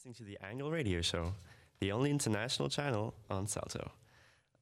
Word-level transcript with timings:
listening 0.00 0.14
to 0.14 0.24
the 0.24 0.38
Angle 0.42 0.70
Radio 0.70 1.02
Show, 1.02 1.34
the 1.80 1.92
only 1.92 2.10
international 2.10 2.70
channel 2.70 3.12
on 3.28 3.46
Salto. 3.46 3.90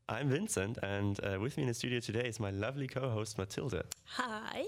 I'm 0.08 0.28
Vincent, 0.30 0.78
and 0.82 1.20
uh, 1.24 1.38
with 1.38 1.56
me 1.56 1.62
in 1.62 1.68
the 1.68 1.74
studio 1.74 2.00
today 2.00 2.26
is 2.26 2.40
my 2.40 2.50
lovely 2.50 2.88
co-host 2.88 3.38
Matilda. 3.38 3.84
Hi. 4.06 4.64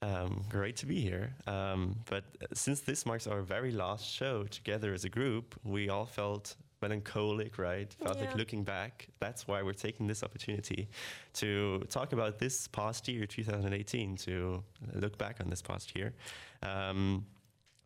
Um, 0.00 0.42
great 0.48 0.76
to 0.76 0.86
be 0.86 1.02
here. 1.02 1.34
Um, 1.46 1.96
but 2.08 2.24
since 2.54 2.80
this 2.80 3.04
marks 3.04 3.26
our 3.26 3.42
very 3.42 3.72
last 3.72 4.06
show 4.10 4.44
together 4.44 4.94
as 4.94 5.04
a 5.04 5.10
group, 5.10 5.54
we 5.64 5.90
all 5.90 6.06
felt 6.06 6.56
melancholic, 6.80 7.58
right? 7.58 7.92
Felt 8.02 8.16
Yeah. 8.16 8.24
like 8.24 8.36
looking 8.36 8.64
back. 8.64 9.06
That's 9.18 9.46
why 9.46 9.60
we're 9.62 9.74
taking 9.74 10.06
this 10.06 10.22
opportunity 10.22 10.88
to 11.34 11.80
talk 11.90 12.14
about 12.14 12.38
this 12.38 12.68
past 12.68 13.06
year, 13.06 13.26
2018, 13.26 14.16
to 14.16 14.64
look 14.94 15.18
back 15.18 15.40
on 15.42 15.50
this 15.50 15.60
past 15.60 15.94
year. 15.94 16.14
Um, 16.62 17.26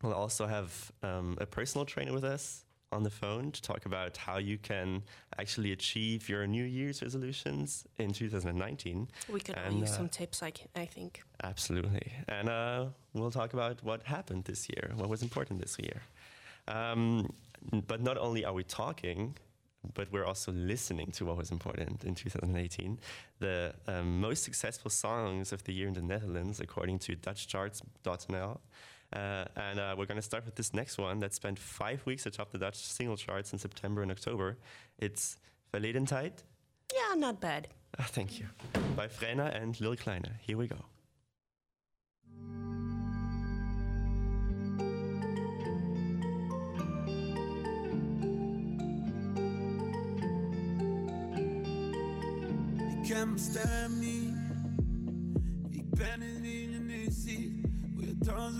we'll 0.05 0.15
also 0.15 0.47
have 0.47 0.93
um, 1.03 1.37
a 1.41 1.47
personal 1.47 1.85
trainer 1.85 2.13
with 2.13 2.25
us 2.25 2.65
on 2.93 3.03
the 3.03 3.11
phone 3.11 3.51
to 3.51 3.61
talk 3.61 3.87
about 3.87 4.17
how 4.17 4.39
you 4.39 4.57
can 4.57 5.03
actually 5.39 5.73
achieve 5.73 6.29
your 6.29 6.47
New 6.47 6.65
Year's 6.65 7.03
resolutions 7.03 7.85
in 7.99 8.13
2019. 8.13 9.09
We 9.29 9.41
could 9.41 9.57
all 9.57 9.65
And, 9.65 9.81
use 9.81 9.91
uh, 9.91 9.97
some 9.97 10.09
tips, 10.09 10.43
I 10.43 10.87
think. 10.87 11.23
Absolutely. 11.43 12.13
And 12.29 12.49
uh, 12.49 12.87
we'll 13.15 13.33
talk 13.33 13.53
about 13.53 13.83
what 13.83 14.05
happened 14.05 14.45
this 14.45 14.69
year, 14.69 14.93
what 14.95 15.09
was 15.09 15.23
important 15.23 15.61
this 15.61 15.77
year. 15.79 16.03
Um, 16.69 17.29
but 17.87 18.01
not 18.01 18.17
only 18.17 18.45
are 18.45 18.53
we 18.53 18.63
talking, 18.63 19.37
but 19.93 20.11
we're 20.13 20.25
also 20.25 20.53
listening 20.53 21.11
to 21.13 21.27
what 21.27 21.37
was 21.37 21.51
important 21.51 22.05
in 22.05 22.15
2018. 22.15 22.99
The 23.41 23.75
um, 23.87 24.21
most 24.21 24.45
successful 24.45 24.91
songs 24.91 25.53
of 25.53 25.65
the 25.65 25.75
year 25.75 25.89
in 25.89 25.95
the 25.95 26.03
Netherlands, 26.03 26.61
according 26.61 27.01
to 27.01 27.17
DutchCharts.nl. 27.17 28.61
Uh, 29.15 29.45
and 29.57 29.79
uh, 29.79 29.95
we're 29.97 30.07
going 30.07 30.17
to 30.17 30.23
start 30.23 30.45
with 30.45 30.57
this 30.57 30.75
next 30.75 30.99
one 30.99 31.21
that 31.21 31.33
spent 31.33 31.59
five 31.59 32.05
weeks 32.05 32.27
atop 32.27 32.51
the 32.51 32.59
Dutch 32.59 32.77
single 32.77 33.17
charts 33.17 33.53
in 33.53 33.59
September 33.59 34.03
and 34.03 34.11
October. 34.11 34.59
It's 34.99 35.37
Verleden 35.73 36.07
Tijd. 36.07 36.43
Yeah, 36.93 37.15
not 37.17 37.41
bad. 37.41 37.69
Ah, 37.99 38.07
thank 38.09 38.41
you. 38.41 38.47
By 38.97 39.07
Frenna 39.07 39.55
and 39.55 39.81
Lil 39.81 39.97
Kleine. 39.97 40.33
Here 40.41 40.57
we 40.57 40.67
go. 40.67 40.77
Ik 52.79 53.11
ken 53.11 53.35
mijn 53.99 54.14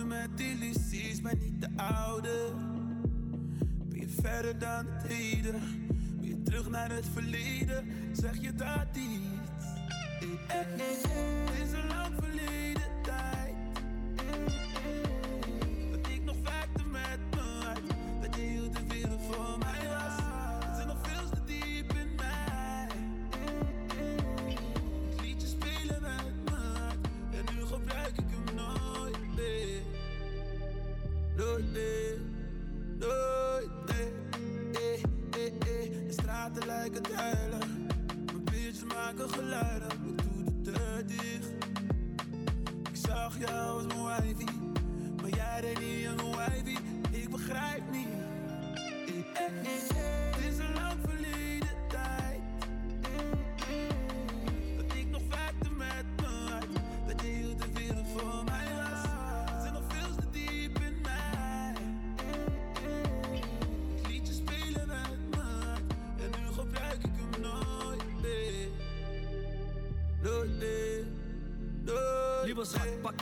dansen 0.05 0.09
met 0.09 0.41
illusies, 0.41 1.21
ben 1.21 1.39
niet 1.39 1.61
de 1.61 1.69
oude. 1.77 2.53
Ben 3.89 4.01
je 4.01 4.09
verder 4.23 4.59
dan 4.59 4.87
het 4.87 5.07
heden? 5.07 5.61
Wil 6.21 6.29
je 6.29 6.43
terug 6.43 6.69
naar 6.69 6.91
het 6.91 7.07
verleden? 7.13 7.85
Zeg 8.13 8.41
je 8.41 8.55
dat 8.55 8.97
iets? 8.97 9.67
Het 10.47 10.81
is 11.63 11.73
een 11.73 11.87
lang 11.89 12.15
verleden 12.19 12.74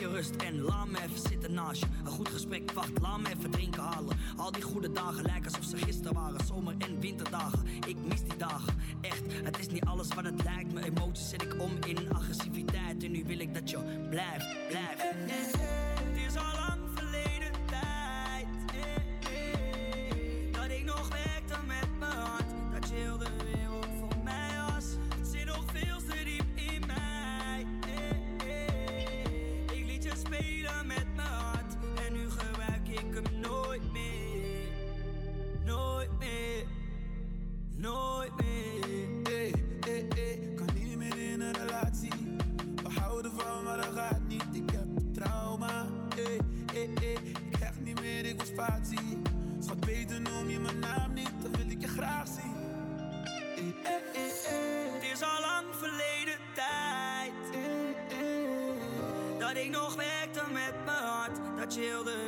je 0.02 0.08
rust 0.08 0.36
en 0.36 0.60
laat 0.60 0.88
me 0.88 0.98
even 1.02 1.28
zitten 1.28 1.54
naast 1.54 1.80
je. 1.80 1.86
Een 2.04 2.10
goed 2.10 2.28
gesprek 2.28 2.70
wacht, 2.72 2.90
laat 3.00 3.20
me 3.20 3.28
even 3.28 3.50
drinken 3.50 3.82
halen. 3.82 4.16
Al 4.36 4.52
die 4.52 4.62
goede 4.62 4.92
dagen 4.92 5.22
lijken 5.22 5.44
alsof 5.44 5.64
ze 5.64 5.76
gisteren 5.76 6.14
waren. 6.14 6.46
Zomer- 6.46 6.74
en 6.78 7.00
winterdagen, 7.00 7.66
ik 7.86 7.96
mis 8.04 8.22
die 8.22 8.36
dagen. 8.36 8.74
Echt, 9.00 9.22
het 9.44 9.58
is 9.58 9.68
niet 9.68 9.84
alles 9.84 10.08
wat 10.14 10.24
het 10.24 10.44
lijkt. 10.44 10.72
Mijn 10.72 10.86
emoties 10.86 11.28
zet 11.28 11.42
ik 11.42 11.60
om 11.60 11.70
in 11.86 12.12
agressiviteit. 12.12 13.04
En 13.04 13.10
nu 13.10 13.24
wil 13.26 13.38
ik 13.38 13.54
dat 13.54 13.70
je 13.70 14.06
blijft, 14.10 14.46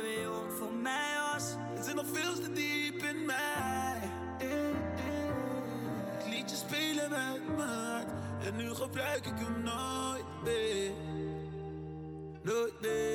wereld 0.05 0.53
voor 0.57 0.73
mij 0.73 1.15
was. 1.31 1.55
Het 1.75 1.85
zit 1.85 1.95
nog 1.95 2.05
veel 2.13 2.33
te 2.33 2.51
diep 2.51 3.03
in 3.03 3.25
mij. 3.25 4.09
Ik 6.19 6.25
liet 6.33 6.49
je 6.49 6.55
spelen 6.55 7.09
met 7.09 7.65
hart. 7.65 8.07
En 8.45 8.55
nu 8.55 8.73
gebruik 8.73 9.25
ik 9.25 9.33
hem 9.35 9.63
nooit 9.63 10.25
meer. 10.43 10.91
Nooit 12.41 12.81
meer. 12.81 13.14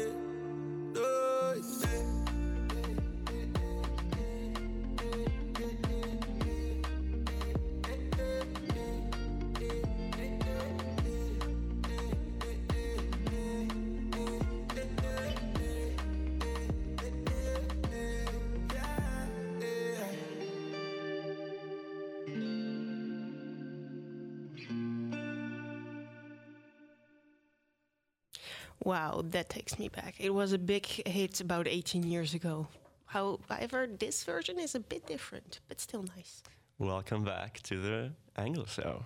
Wow, 28.90 29.22
that 29.26 29.48
takes 29.48 29.78
me 29.78 29.88
back. 29.88 30.16
It 30.18 30.34
was 30.34 30.52
a 30.52 30.58
big 30.58 30.84
hit 30.84 31.40
about 31.40 31.68
18 31.68 32.02
years 32.02 32.34
ago. 32.34 32.66
However, 33.06 33.86
this 33.86 34.24
version 34.24 34.58
is 34.58 34.74
a 34.74 34.80
bit 34.80 35.06
different, 35.06 35.60
but 35.68 35.80
still 35.80 36.02
nice. 36.16 36.42
Welcome 36.80 37.22
back 37.22 37.62
to 37.62 37.80
the 37.80 38.10
Angle 38.36 38.66
Show. 38.66 39.04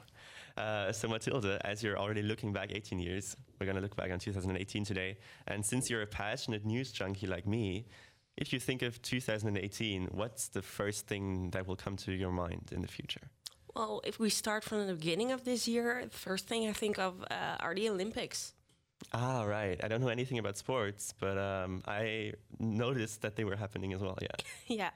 Uh, 0.57 0.91
so, 0.91 1.07
Matilda, 1.07 1.61
as 1.67 1.83
you're 1.83 1.99
already 1.99 2.23
looking 2.23 2.51
back 2.51 2.71
18 2.73 2.99
years, 2.99 3.37
we're 3.61 3.67
going 3.67 3.77
to 3.77 3.83
look 3.83 3.95
back 3.95 4.11
on 4.11 4.19
2018 4.19 4.87
today. 4.87 5.19
And 5.49 5.63
since 5.63 5.91
you're 5.91 6.01
a 6.01 6.07
passionate 6.07 6.65
news 6.65 6.91
junkie 6.91 7.27
like 7.27 7.47
me, 7.47 7.85
if 8.39 8.55
you 8.55 8.61
think 8.61 8.81
of 8.81 9.03
2018, 9.03 10.09
what's 10.13 10.49
the 10.49 10.63
first 10.63 11.07
thing 11.07 11.51
that 11.51 11.67
will 11.67 11.77
come 11.77 11.97
to 11.99 12.13
your 12.13 12.33
mind 12.33 12.71
in 12.73 12.81
the 12.81 12.89
future? 12.89 13.29
Well, 13.77 14.01
if 14.03 14.19
we 14.19 14.31
start 14.31 14.65
from 14.65 14.87
the 14.87 14.95
beginning 14.95 15.31
of 15.31 15.45
this 15.45 15.69
year, 15.69 16.01
the 16.05 16.17
first 16.17 16.47
thing 16.47 16.67
I 16.67 16.73
think 16.73 16.99
of 16.99 17.23
uh, 17.31 17.57
are 17.61 17.75
the 17.75 17.91
Olympics. 17.91 18.55
Ah, 19.13 19.45
right. 19.45 19.79
I 19.85 19.87
don't 19.89 20.01
know 20.01 20.09
anything 20.09 20.39
about 20.39 20.57
sports, 20.57 21.15
but 21.21 21.39
um, 21.39 21.83
I 21.87 22.33
noticed 22.59 23.23
that 23.23 23.37
they 23.37 23.45
were 23.45 23.55
happening 23.55 23.93
as 23.93 24.01
well. 24.01 24.19
Yeah. 24.21 24.29
Yeah, 24.67 24.91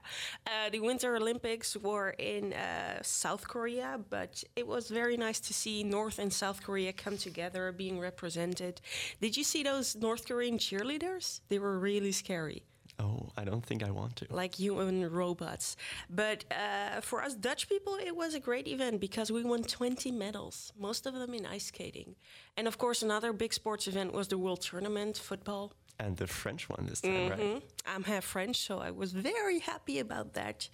uh, 0.47 0.71
the 0.71 0.81
Winter 0.81 1.15
Olympics 1.17 1.77
were 1.77 2.11
in 2.19 2.55
uh, 2.55 3.03
South 3.03 3.47
Korea, 3.47 4.01
but 4.09 4.43
it 4.57 4.67
was 4.67 4.89
very 4.89 5.17
nice 5.17 5.41
to 5.41 5.53
see 5.53 5.85
North 5.85 6.19
and 6.19 6.33
South 6.33 6.63
Korea 6.63 6.93
come 6.93 7.19
together, 7.19 7.71
being 7.71 8.01
represented. 8.01 8.81
Did 9.21 9.37
you 9.37 9.45
see 9.45 9.63
those 9.63 9.95
North 9.95 10.27
Korean 10.27 10.57
cheerleaders? 10.59 11.41
They 11.49 11.59
were 11.59 11.79
really 11.79 12.13
scary, 12.13 12.65
Oh, 13.01 13.29
I 13.37 13.45
don't 13.45 13.65
think 13.65 13.83
I 13.83 13.91
want 13.93 14.17
to. 14.17 14.27
like 14.31 14.57
human 14.57 15.09
robots. 15.11 15.77
But 16.11 16.45
uh, 16.51 17.01
for 17.01 17.23
us 17.23 17.35
Dutch 17.35 17.69
people, 17.69 17.95
it 18.05 18.17
was 18.17 18.35
a 18.35 18.41
great 18.41 18.67
event 18.67 19.01
because 19.01 19.31
we 19.31 19.45
won 19.45 19.63
20 19.63 20.11
medals, 20.11 20.73
most 20.79 21.07
of 21.07 21.15
them 21.15 21.33
in 21.35 21.47
ice 21.47 21.67
skating. 21.67 22.17
And 22.57 22.67
of 22.67 22.77
course, 22.77 23.03
another 23.03 23.33
big 23.33 23.53
sports 23.55 23.87
event 23.87 24.13
was 24.13 24.27
the 24.29 24.37
World 24.39 24.61
Tournament, 24.63 25.17
football. 25.17 25.73
And 26.01 26.17
the 26.17 26.27
French 26.27 26.69
one 26.69 26.87
this 26.87 27.01
time, 27.01 27.31
right? 27.31 27.39
Mhm. 27.41 27.63
I'm 27.87 28.05
half 28.05 28.25
French, 28.25 28.57
so 28.57 28.79
I 28.81 28.91
was 28.91 29.13
very 29.13 29.59
happy 29.61 29.99
about 30.01 30.35
that. 30.35 30.69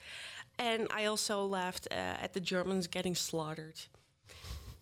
And 0.58 0.86
I 0.90 1.06
also 1.06 1.46
laughed 1.46 1.88
uh, 1.90 1.94
at 2.24 2.32
the 2.32 2.40
Germans 2.40 2.86
getting 2.88 3.14
slaughtered. 3.14 3.80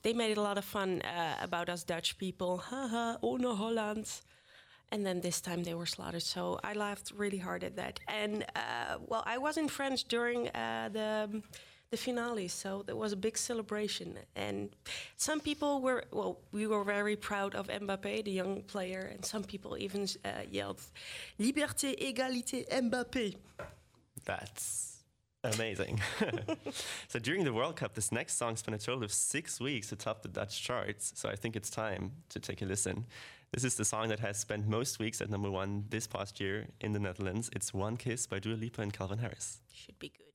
They 0.02 0.12
made 0.12 0.32
it 0.32 0.38
a 0.38 0.42
lot 0.42 0.58
of 0.58 0.64
fun 0.64 1.00
uh, 1.02 1.36
about 1.40 1.68
us 1.68 1.84
Dutch 1.84 2.18
people. 2.18 2.58
Haha, 2.58 3.16
ohne 3.22 3.56
Holland. 3.56 4.08
And 4.92 5.04
then 5.06 5.20
this 5.20 5.40
time 5.40 5.64
they 5.64 5.74
were 5.74 5.86
slaughtered. 5.86 6.22
So 6.22 6.60
I 6.62 6.74
laughed 6.74 7.12
really 7.16 7.38
hard 7.38 7.64
at 7.64 7.74
that. 7.76 7.98
And 8.08 8.44
uh, 8.54 8.98
well, 9.06 9.24
I 9.26 9.38
was 9.38 9.56
in 9.56 9.68
France 9.68 10.04
during 10.04 10.48
uh, 10.50 10.90
the 10.92 11.42
the 11.92 11.96
finale, 11.98 12.48
so 12.48 12.82
there 12.86 12.96
was 12.96 13.12
a 13.12 13.16
big 13.16 13.36
celebration. 13.36 14.18
And 14.34 14.70
some 15.16 15.40
people 15.40 15.82
were 15.82 16.04
well, 16.10 16.38
we 16.50 16.66
were 16.66 16.84
very 16.84 17.16
proud 17.16 17.54
of 17.54 17.68
Mbappé, 17.68 18.24
the 18.24 18.30
young 18.30 18.62
player, 18.62 19.10
and 19.12 19.24
some 19.24 19.44
people 19.44 19.76
even 19.78 20.06
uh, 20.24 20.28
yelled, 20.50 20.80
"Liberté, 21.38 21.94
égalité, 22.00 22.66
Mbappé." 22.68 23.36
That's 24.24 24.92
amazing. 25.44 26.00
so 27.08 27.18
during 27.18 27.44
the 27.44 27.52
World 27.52 27.76
Cup, 27.76 27.94
this 27.94 28.10
next 28.10 28.36
song 28.36 28.56
spent 28.56 28.74
a 28.74 28.84
total 28.84 29.04
of 29.04 29.12
six 29.12 29.60
weeks 29.60 29.88
to 29.88 29.96
top 29.96 30.22
the 30.22 30.28
Dutch 30.28 30.62
charts. 30.62 31.12
So 31.14 31.28
I 31.28 31.36
think 31.36 31.56
it's 31.56 31.70
time 31.70 32.12
to 32.30 32.40
take 32.40 32.62
a 32.62 32.64
listen. 32.64 33.04
This 33.52 33.64
is 33.64 33.74
the 33.74 33.84
song 33.84 34.08
that 34.08 34.20
has 34.20 34.38
spent 34.38 34.66
most 34.66 34.98
weeks 34.98 35.20
at 35.20 35.28
number 35.28 35.50
one 35.50 35.84
this 35.90 36.06
past 36.06 36.40
year 36.40 36.68
in 36.80 36.92
the 36.94 36.98
Netherlands. 36.98 37.50
It's 37.54 37.74
One 37.74 37.98
Kiss 37.98 38.26
by 38.26 38.38
Dua 38.38 38.54
Lipa 38.54 38.80
and 38.80 38.90
Calvin 38.90 39.18
Harris. 39.18 39.60
Should 39.70 39.98
be 39.98 40.08
good. 40.08 40.32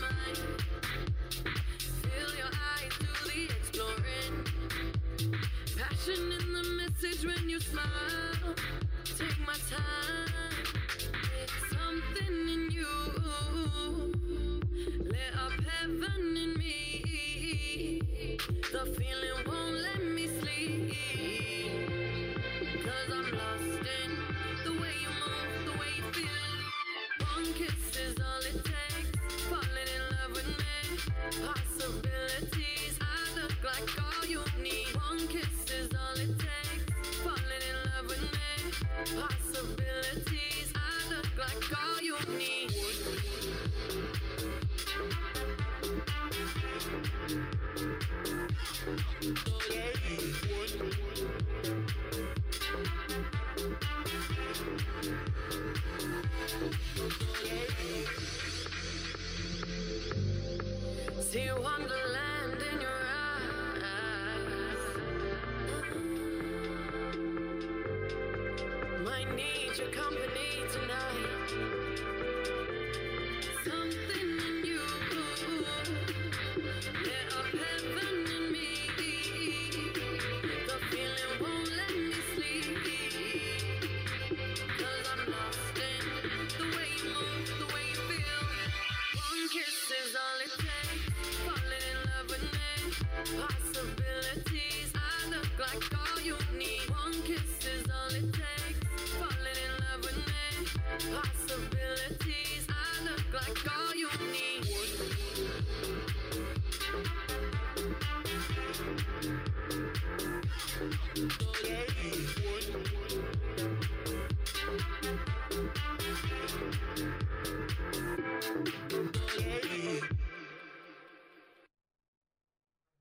Mine. 0.00 0.67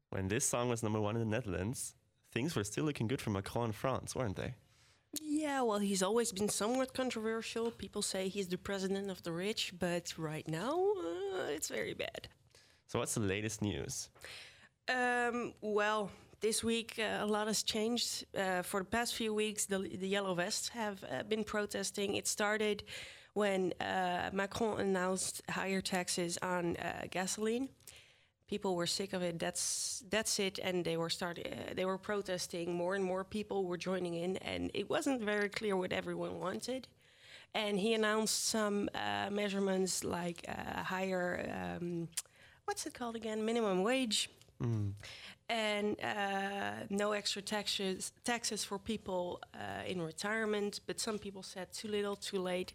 When 0.09 0.29
this 0.29 0.45
song 0.45 0.69
was 0.69 0.81
number 0.81 0.99
one 0.99 1.15
in 1.15 1.19
the 1.19 1.25
Netherlands, 1.25 1.93
things 2.31 2.55
were 2.55 2.63
still 2.63 2.85
looking 2.85 3.07
good 3.07 3.21
for 3.21 3.29
Macron 3.29 3.67
in 3.67 3.71
France, 3.71 4.15
weren't 4.15 4.35
they? 4.35 4.55
Yeah, 5.48 5.62
well, 5.62 5.80
he's 5.80 6.04
always 6.04 6.34
been 6.34 6.50
somewhat 6.50 6.94
controversial. 6.94 7.72
People 7.72 8.01
say 8.01 8.27
he's 8.27 8.50
the 8.50 8.58
president 8.58 9.10
of 9.10 9.24
the 9.24 9.32
rich, 9.32 9.72
but 9.80 10.13
right 10.18 10.46
now, 10.46 10.74
uh, 11.38 11.56
it's 11.56 11.70
very 11.70 11.94
bad. 11.94 12.27
So, 12.88 13.00
what's 13.00 13.13
the 13.13 13.22
latest 13.22 13.62
news? 13.62 14.10
Um, 14.89 15.54
well, 15.62 16.12
this 16.42 16.66
week 16.66 17.00
uh, 17.00 17.24
a 17.24 17.25
lot 17.25 17.48
has 17.48 17.63
changed. 17.63 18.25
Uh, 18.36 18.62
for 18.62 18.82
the 18.82 18.89
past 18.98 19.16
few 19.16 19.34
weeks, 19.34 19.66
the, 19.66 19.77
the 19.77 20.10
Yellow 20.10 20.34
Vests 20.36 20.68
have 20.68 21.01
uh, 21.10 21.24
been 21.24 21.46
protesting. 21.46 22.16
It 22.16 22.27
started 22.27 22.84
when 23.34 23.72
uh, 23.80 24.30
Macron 24.34 24.82
announced 24.82 25.42
higher 25.50 25.80
taxes 25.80 26.38
on 26.42 26.75
uh, 26.75 27.06
gasoline. 27.10 27.70
People 28.48 28.75
were 28.75 28.88
sick 28.88 29.13
of 29.13 29.22
it. 29.22 29.39
That's 29.39 30.04
that's 30.10 30.39
it, 30.39 30.60
and 30.60 30.86
they 30.86 30.96
were 30.98 31.10
starting. 31.10 31.46
Uh, 31.46 31.74
they 31.75 31.86
were 31.86 31.98
protesting. 31.98 32.74
More 32.74 32.96
and 32.96 33.04
more 33.04 33.24
people 33.24 33.66
were 33.66 33.77
joining 33.77 34.13
in, 34.13 34.38
and 34.38 34.72
it 34.74 34.89
wasn't 34.89 35.22
very 35.22 35.50
clear 35.50 35.75
what 35.75 35.92
everyone 35.92 36.39
wanted. 36.39 36.88
And 37.54 37.80
he 37.80 37.94
announced 37.94 38.46
some 38.46 38.89
uh, 38.94 39.30
measurements 39.32 40.04
like 40.04 40.46
uh, 40.48 40.84
higher, 40.84 41.77
um, 41.82 42.08
what's 42.66 42.86
it 42.86 42.94
called 42.94 43.16
again? 43.16 43.44
Minimum 43.46 43.84
wage 43.84 44.30
and 45.50 45.96
uh, 46.04 46.72
no 46.89 47.13
extra 47.13 47.42
taxes 47.42 48.12
taxes 48.24 48.63
for 48.63 48.77
people 48.77 49.42
uh, 49.54 49.88
in 49.88 50.01
retirement. 50.01 50.82
But 50.86 51.00
some 51.00 51.18
people 51.18 51.44
said 51.44 51.72
too 51.72 51.88
little, 51.88 52.16
too 52.16 52.39
late. 52.39 52.74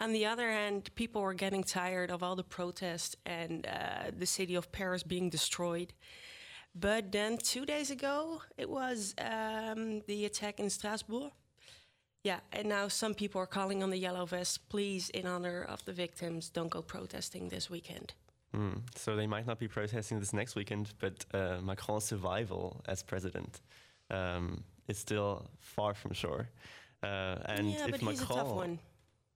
On 0.00 0.12
the 0.12 0.26
other 0.26 0.50
hand, 0.50 0.90
people 0.94 1.22
were 1.22 1.34
getting 1.34 1.64
tired 1.64 2.10
of 2.10 2.22
all 2.22 2.36
the 2.36 2.44
protests 2.44 3.16
and 3.24 3.66
uh, 3.66 4.10
the 4.16 4.26
city 4.26 4.54
of 4.54 4.70
Paris 4.72 5.02
being 5.02 5.30
destroyed. 5.30 5.92
But 6.74 7.12
then 7.12 7.38
two 7.38 7.64
days 7.66 7.90
ago, 7.90 8.42
it 8.56 8.68
was 8.68 9.14
um, 9.18 10.02
the 10.06 10.24
attack 10.24 10.60
in 10.60 10.70
Strasbourg. 10.70 11.32
Yeah, 12.24 12.40
and 12.52 12.68
now 12.68 12.88
some 12.88 13.14
people 13.14 13.40
are 13.40 13.46
calling 13.46 13.82
on 13.82 13.90
the 13.90 13.96
yellow 13.96 14.26
vest, 14.26 14.68
please, 14.68 15.08
in 15.10 15.26
honor 15.26 15.62
of 15.62 15.84
the 15.84 15.92
victims, 15.92 16.50
don't 16.50 16.68
go 16.68 16.82
protesting 16.82 17.48
this 17.48 17.70
weekend. 17.70 18.12
Hmm. 18.54 18.78
So, 18.94 19.16
they 19.16 19.26
might 19.26 19.46
not 19.46 19.58
be 19.58 19.68
protesting 19.68 20.18
this 20.20 20.32
next 20.32 20.54
weekend, 20.56 20.94
but 20.98 21.24
uh, 21.34 21.58
Macron's 21.62 22.04
survival 22.04 22.80
as 22.86 23.02
president 23.02 23.60
um, 24.10 24.64
is 24.88 24.98
still 24.98 25.46
far 25.60 25.94
from 25.94 26.12
sure. 26.12 26.48
Uh, 27.02 27.36
and 27.44 27.70
yeah, 27.70 27.86
if 27.88 28.02
Macron, 28.02 28.78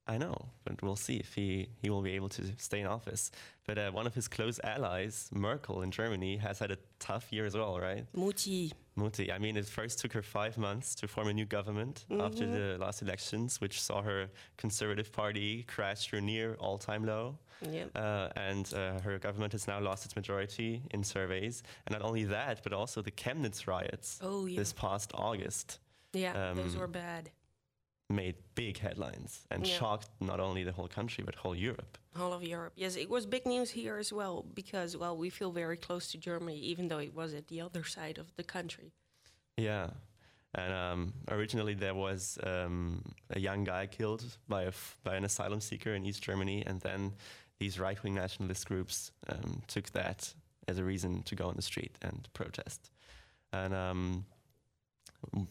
he's 0.08 0.16
a 0.16 0.18
tough 0.18 0.28
one. 0.28 0.32
I 0.32 0.32
know, 0.32 0.48
but 0.64 0.82
we'll 0.82 0.96
see 0.96 1.16
if 1.16 1.34
he, 1.34 1.68
he 1.80 1.90
will 1.90 2.02
be 2.02 2.12
able 2.12 2.28
to 2.30 2.42
stay 2.58 2.80
in 2.80 2.86
office. 2.86 3.30
But 3.66 3.78
uh, 3.78 3.90
one 3.92 4.06
of 4.06 4.14
his 4.14 4.28
close 4.28 4.58
allies, 4.64 5.28
Merkel 5.32 5.82
in 5.82 5.90
Germany, 5.90 6.36
has 6.38 6.58
had 6.58 6.70
a 6.70 6.78
tough 6.98 7.32
year 7.32 7.46
as 7.46 7.54
well, 7.54 7.78
right? 7.78 8.04
Mutti. 8.14 8.72
Mutti. 8.98 9.32
I 9.32 9.38
mean, 9.38 9.56
it 9.56 9.66
first 9.66 10.00
took 10.00 10.12
her 10.12 10.22
five 10.22 10.58
months 10.58 10.94
to 10.96 11.08
form 11.08 11.28
a 11.28 11.32
new 11.32 11.46
government 11.46 12.04
after 12.20 12.46
the 12.46 12.76
last 12.78 13.02
elections, 13.02 13.60
which 13.60 13.80
saw 13.80 14.02
her 14.02 14.28
conservative 14.56 15.12
party 15.12 15.62
crash 15.68 16.08
to 16.10 16.20
near 16.20 16.54
all 16.58 16.78
time 16.78 17.04
low. 17.06 17.38
Yeah. 17.70 17.84
Uh, 17.94 18.28
and 18.36 18.72
uh, 18.74 19.00
her 19.02 19.18
government 19.18 19.52
has 19.52 19.68
now 19.68 19.80
lost 19.80 20.04
its 20.04 20.16
majority 20.16 20.82
in 20.90 21.04
surveys. 21.04 21.62
And 21.86 21.92
not 21.96 22.02
only 22.02 22.24
that, 22.24 22.60
but 22.64 22.72
also 22.72 23.02
the 23.02 23.12
Chemnitz 23.12 23.66
riots 23.68 24.18
Oh, 24.20 24.46
yeah. 24.46 24.58
this 24.58 24.72
past 24.72 25.12
August 25.14 25.78
Yeah, 26.12 26.52
those 26.54 26.74
Um, 26.74 26.80
were 26.80 26.88
bad. 26.88 27.30
Made 28.12 28.34
big 28.54 28.78
headlines 28.78 29.46
and 29.50 29.66
Yeah. 29.66 29.78
shocked 29.78 30.10
not 30.20 30.38
only 30.40 30.62
the 30.64 30.72
whole 30.72 30.88
country, 30.88 31.24
but 31.24 31.34
whole 31.34 31.54
Europe. 31.56 31.98
All 32.16 32.32
of 32.32 32.42
Europe. 32.42 32.74
Yes, 32.76 32.96
it 32.96 33.08
was 33.08 33.26
big 33.26 33.46
news 33.46 33.70
here 33.70 33.96
as 33.96 34.12
well 34.12 34.42
because, 34.54 34.96
well, 34.96 35.16
we 35.16 35.30
feel 35.30 35.50
very 35.50 35.76
close 35.76 36.10
to 36.12 36.18
Germany, 36.18 36.58
even 36.58 36.88
though 36.88 36.98
it 36.98 37.14
was 37.14 37.34
at 37.34 37.48
the 37.48 37.60
other 37.60 37.84
side 37.84 38.18
of 38.18 38.34
the 38.36 38.44
country. 38.44 38.92
Yeah. 39.56 39.90
And 40.54 40.72
um, 40.74 41.14
originally 41.30 41.74
there 41.74 41.94
was 41.94 42.38
um, 42.44 43.02
a 43.30 43.40
young 43.40 43.64
guy 43.64 43.86
killed 43.86 44.22
by, 44.48 44.62
a 44.64 44.68
f- 44.68 44.98
by 45.02 45.16
an 45.16 45.24
asylum 45.24 45.60
seeker 45.62 45.94
in 45.94 46.04
East 46.04 46.22
Germany, 46.22 46.62
and 46.66 46.80
then 46.82 47.14
these 47.58 47.78
right 47.78 48.02
wing 48.02 48.14
nationalist 48.14 48.66
groups 48.66 49.12
um, 49.30 49.62
took 49.66 49.90
that 49.92 50.34
as 50.68 50.78
a 50.78 50.84
reason 50.84 51.22
to 51.22 51.34
go 51.34 51.46
on 51.48 51.56
the 51.56 51.62
street 51.62 51.96
and 52.02 52.28
protest. 52.34 52.90
And 53.52 53.72
um, 53.72 54.26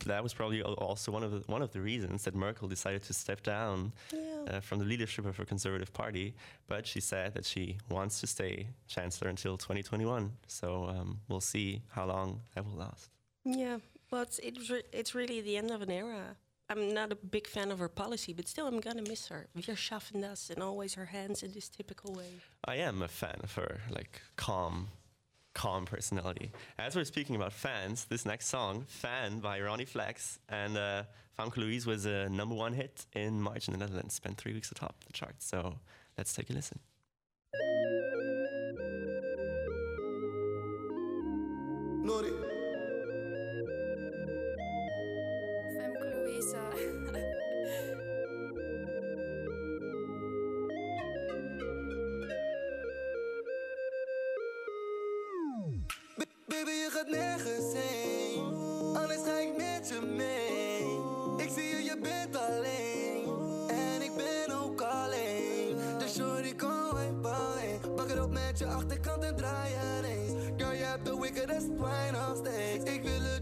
that 0.05 0.21
was 0.23 0.33
probably 0.33 0.61
also 0.61 1.11
one 1.11 1.23
of 1.23 1.31
the, 1.31 1.39
one 1.51 1.61
of 1.61 1.71
the 1.71 1.81
reasons 1.81 2.23
that 2.23 2.35
Merkel 2.35 2.67
decided 2.67 3.03
to 3.03 3.13
step 3.13 3.41
down 3.43 3.91
Yeah. 4.13 4.19
uh, 4.57 4.59
from 4.59 4.79
the 4.79 4.85
leadership 4.85 5.25
of 5.25 5.37
her 5.37 5.45
conservative 5.45 5.91
party. 5.93 6.33
But 6.67 6.85
she 6.87 6.99
said 7.01 7.33
that 7.35 7.45
she 7.45 7.77
wants 7.89 8.19
to 8.21 8.27
stay 8.27 8.67
chancellor 8.87 9.29
until 9.29 9.57
2021. 9.57 10.31
So 10.47 10.85
um, 10.85 11.19
we'll 11.27 11.41
see 11.41 11.81
how 11.89 12.05
long 12.05 12.41
that 12.55 12.65
will 12.65 12.77
last. 12.77 13.09
Yeah. 13.45 13.77
Well, 14.11 14.21
it's, 14.23 14.39
it's, 14.39 14.69
re- 14.69 14.83
it's 14.91 15.15
really 15.15 15.41
the 15.41 15.57
end 15.57 15.71
of 15.71 15.81
an 15.81 15.91
era. 15.91 16.35
I'm 16.69 16.93
not 16.93 17.11
a 17.11 17.15
big 17.15 17.47
fan 17.47 17.69
of 17.71 17.79
her 17.79 17.89
policy, 17.89 18.31
but 18.33 18.47
still, 18.47 18.65
I'm 18.65 18.79
gonna 18.79 19.01
miss 19.01 19.27
her. 19.27 19.47
Wir 19.53 19.75
schaffen 19.75 20.21
das, 20.21 20.49
and 20.49 20.63
always 20.63 20.93
her 20.93 21.05
hands 21.05 21.43
in 21.43 21.51
this 21.51 21.67
typical 21.67 22.13
way. 22.13 22.39
I 22.63 22.75
am 22.77 23.01
a 23.01 23.09
fan 23.09 23.39
of 23.43 23.53
her, 23.55 23.81
like 23.89 24.21
calm, 24.37 24.87
calm 25.53 25.85
personality. 25.85 26.51
As 26.77 26.95
we're 26.95 27.03
speaking 27.03 27.35
about 27.35 27.53
fans, 27.53 28.05
this 28.05 28.25
next 28.25 28.47
song, 28.47 28.85
"Fan" 28.87 29.39
by 29.39 29.59
Ronnie 29.59 29.85
Flex 29.85 30.39
and 30.49 30.77
uh, 30.77 31.03
Famke 31.37 31.57
Louise, 31.57 31.85
was 31.85 32.05
a 32.05 32.29
number 32.29 32.55
one 32.55 32.73
hit 32.73 33.05
in 33.13 33.41
March 33.41 33.67
in 33.67 33.73
the 33.73 33.77
Netherlands. 33.77 34.15
Spent 34.15 34.37
three 34.37 34.53
weeks 34.53 34.71
atop 34.71 35.03
the 35.05 35.13
charts. 35.13 35.45
So 35.45 35.79
let's 36.17 36.33
take 36.33 36.49
a 36.49 36.53
listen. 36.53 36.79
Nori. 42.05 42.40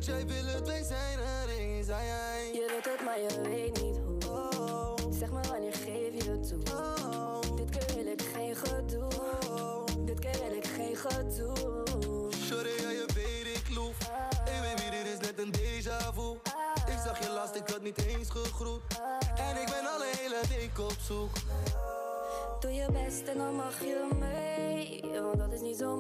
Jij 0.09 0.25
wil 0.27 0.45
het, 0.53 0.67
wij 0.67 0.83
zijn 0.83 1.19
er 1.19 1.49
eens. 1.57 1.89
Ai, 1.89 2.07
ai. 2.09 2.53
Je 2.53 2.65
wilt 2.71 2.85
het, 2.97 3.05
maar 3.05 3.19
je 3.19 3.41
weet 3.49 3.81
niet 3.81 3.97
hoe. 4.05 4.31
Oh, 4.59 4.93
Zeg 5.19 5.31
me 5.31 5.39
wanneer 5.49 5.73
geef 5.73 6.23
je 6.23 6.29
het 6.31 6.47
toe. 6.47 6.59
oh, 6.73 7.41
Dit 7.55 7.69
keer 7.69 7.95
wil 7.95 8.05
ik 8.13 8.21
geen 8.33 8.55
gedoe. 8.55 9.07
oh. 9.49 9.83
Dit 10.05 10.19
keer 10.19 10.39
wil 10.47 10.57
ik 10.57 10.67
geen 10.67 10.95
gedoe. 10.95 12.31
Shorty, 12.45 12.81
ja, 12.81 12.89
je 12.89 13.05
weet 13.15 13.57
ik 13.57 13.75
loef. 13.75 13.95
Hey 14.49 14.59
baby, 14.75 14.89
dit 14.89 15.13
is 15.13 15.27
net 15.27 15.39
een 15.39 15.53
déjà 15.53 16.13
vu. 16.15 16.31
Ik 16.93 16.97
zag 17.05 17.23
je 17.23 17.29
last, 17.29 17.55
ik 17.55 17.67
had 17.69 17.81
niet 17.81 18.05
eens 18.05 18.29
gegroet. 18.29 18.81
En 19.35 19.61
ik 19.61 19.65
ben 19.65 19.85
al 19.93 20.01
een 20.01 20.17
hele 20.17 20.41
week 20.57 20.79
op 20.79 20.95
zoek. 21.01 21.29
Doe 22.59 22.73
je 22.73 22.91
best 22.91 23.27
en 23.27 23.37
dan 23.37 23.55
mag 23.55 23.79
je 23.79 24.07
mee. 24.19 25.01
Want 25.21 25.37
dat 25.37 25.51
is 25.53 25.61
niet 25.61 25.77
zo 25.77 25.95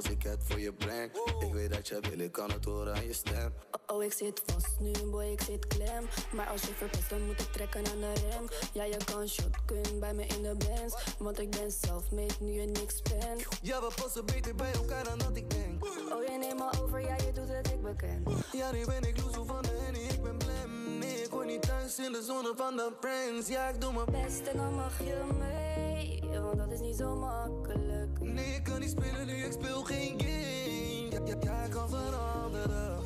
als 0.00 0.10
ik 0.10 0.22
het 0.22 0.40
voor 0.44 0.60
je 0.60 0.72
breng? 0.72 1.10
Ik 1.40 1.52
weet 1.52 1.72
dat 1.72 1.88
je 1.88 2.00
wil, 2.00 2.18
ik 2.18 2.32
kan 2.32 2.50
het 2.50 2.64
horen 2.64 2.94
aan 2.94 3.06
je 3.06 3.12
stem. 3.12 3.52
Oh, 3.86 3.96
oh, 3.96 4.04
ik 4.04 4.12
zit 4.12 4.42
vast 4.46 4.80
nu, 4.80 4.90
boy, 5.10 5.24
ik 5.24 5.40
zit 5.40 5.66
klem. 5.66 6.08
Maar 6.32 6.46
als 6.46 6.60
je 6.60 6.74
verpest, 6.74 7.10
dan 7.10 7.26
moet 7.26 7.40
ik 7.40 7.52
trekken 7.52 7.86
aan 7.86 8.00
de 8.00 8.12
rem. 8.12 8.48
Ja, 8.72 8.84
je 8.84 8.96
kan 9.04 9.28
shotgun 9.28 10.00
bij 10.00 10.14
me 10.14 10.26
in 10.26 10.42
de 10.42 10.56
bands. 10.66 10.94
Want 11.18 11.38
ik 11.38 11.50
ben 11.50 11.72
self-made, 11.72 12.34
nu 12.40 12.50
je 12.52 12.66
niks 12.66 13.02
bent. 13.02 13.46
Ja, 13.62 13.80
we 13.80 13.90
passen 14.02 14.26
beter 14.26 14.54
bij 14.54 14.72
elkaar 14.72 15.04
dan 15.04 15.18
dat 15.18 15.36
ik 15.36 15.50
denk. 15.50 15.84
Oh, 15.84 16.22
je 16.22 16.38
neemt 16.38 16.58
me 16.58 16.82
over, 16.82 17.00
ja, 17.00 17.16
je 17.16 17.32
doet 17.32 17.48
het, 17.48 17.66
ik 17.66 17.82
beken. 17.82 18.24
Ja, 18.52 18.72
nu 18.72 18.84
ben 18.86 19.02
ik 19.02 19.20
loezo 19.22 19.44
van 19.44 19.62
de 19.62 20.06
ik 20.08 20.22
ben 20.22 20.36
blem. 20.36 20.98
Nee, 20.98 21.22
ik 21.22 21.30
hoor 21.30 21.46
niet 21.46 21.62
thuis 21.62 21.98
in 21.98 22.12
de 22.12 22.22
zone 22.22 22.52
van 22.56 22.76
de 22.76 22.92
friends. 23.00 23.48
Ja, 23.48 23.68
ik 23.68 23.80
doe 23.80 23.92
mijn 23.92 24.24
Best 24.24 24.46
en 24.46 24.56
dan 24.56 24.74
mag 24.74 24.98
je 24.98 25.22
mee. 25.38 26.20
want 26.40 26.56
dat 26.56 26.72
is 26.72 26.80
niet 26.80 26.96
zo 26.96 27.16
makkelijk. 27.16 27.99
Nee, 28.34 28.54
ik 28.54 28.62
kan 28.62 28.80
niet 28.80 28.90
spelen 28.90 29.26
nu, 29.26 29.44
ik 29.44 29.52
speel 29.52 29.82
geen 29.82 30.20
game. 30.20 31.10
Ja, 31.10 31.18
ja, 31.24 31.36
jij 31.40 31.68
kan 31.68 31.88
veranderen. 31.88 32.98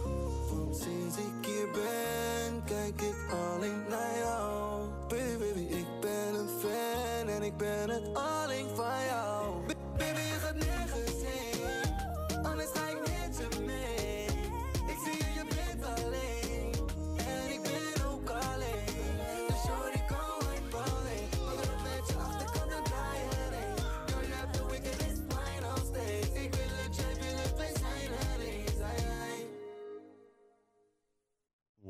Want 0.51 0.77
sinds 0.77 1.17
ik 1.17 1.47
hier 1.47 1.71
ben, 1.73 2.65
kijk 2.65 3.01
ik 3.01 3.33
alleen 3.33 3.83
naar 3.89 4.19
jou. 4.19 4.89
Baby, 5.09 5.39
baby, 5.39 5.61
ik 5.61 5.87
ben 6.01 6.35
een 6.35 6.49
fan 6.61 7.29
en 7.29 7.43
ik 7.43 7.57
ben 7.57 7.91
het 7.91 8.15
alleen 8.15 8.69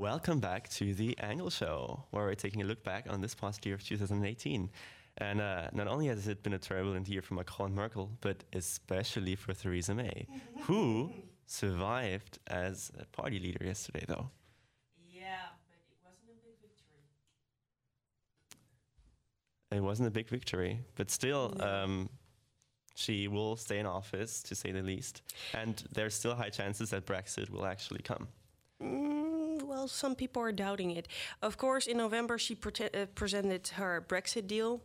Welcome 0.04 0.38
back 0.38 0.68
to 0.72 0.92
the 0.92 1.16
Angle 1.18 1.48
Show, 1.48 2.04
where 2.10 2.26
we're 2.26 2.34
taking 2.34 2.60
a 2.60 2.66
look 2.66 2.84
back 2.84 3.06
on 3.08 3.22
this 3.22 3.34
past 3.34 3.64
year 3.64 3.76
of 3.76 3.82
2018. 3.82 4.70
And 5.16 5.40
uh, 5.40 5.70
not 5.72 5.88
only 5.88 6.08
has 6.08 6.28
it 6.28 6.42
been 6.42 6.52
a 6.52 6.58
turbulent 6.58 7.08
year 7.08 7.22
for 7.22 7.32
Macron 7.32 7.68
and 7.68 7.74
Merkel, 7.74 8.10
but 8.20 8.44
especially 8.52 9.34
for 9.34 9.54
Theresa 9.54 9.94
May, 9.94 10.26
who 10.64 11.10
survived 11.46 12.38
as 12.48 12.92
a 13.00 13.06
party 13.16 13.38
leader 13.38 13.64
yesterday, 13.64 14.04
though. 14.06 14.28
Yeah, 15.10 15.22
but 15.70 15.78
it 15.88 15.96
wasn't 16.04 16.28
a 16.28 16.42
big 16.44 16.60
victory. 16.60 17.00
It 19.70 19.82
wasn't 19.82 20.08
a 20.08 20.10
big 20.10 20.28
victory, 20.28 20.80
but 20.96 21.10
still, 21.10 21.56
um, 21.62 22.10
she 22.94 23.26
will 23.26 23.56
stay 23.56 23.78
in 23.78 23.86
office, 23.86 24.42
to 24.42 24.54
say 24.54 24.70
the 24.70 24.82
least. 24.82 25.22
And 25.54 25.82
there's 25.92 26.14
still 26.14 26.34
high 26.34 26.50
chances 26.50 26.90
that 26.90 27.06
Brexit 27.06 27.48
will 27.48 27.64
actually 27.64 28.02
come. 28.02 28.28
Well, 29.74 29.88
some 29.88 30.14
people 30.14 30.40
are 30.40 30.52
doubting 30.52 30.92
it. 30.92 31.08
Of 31.42 31.58
course, 31.58 31.88
in 31.88 31.96
November, 31.96 32.38
she 32.38 32.54
prete- 32.54 32.94
uh, 32.94 33.06
presented 33.16 33.66
her 33.74 34.04
Brexit 34.08 34.46
deal. 34.46 34.80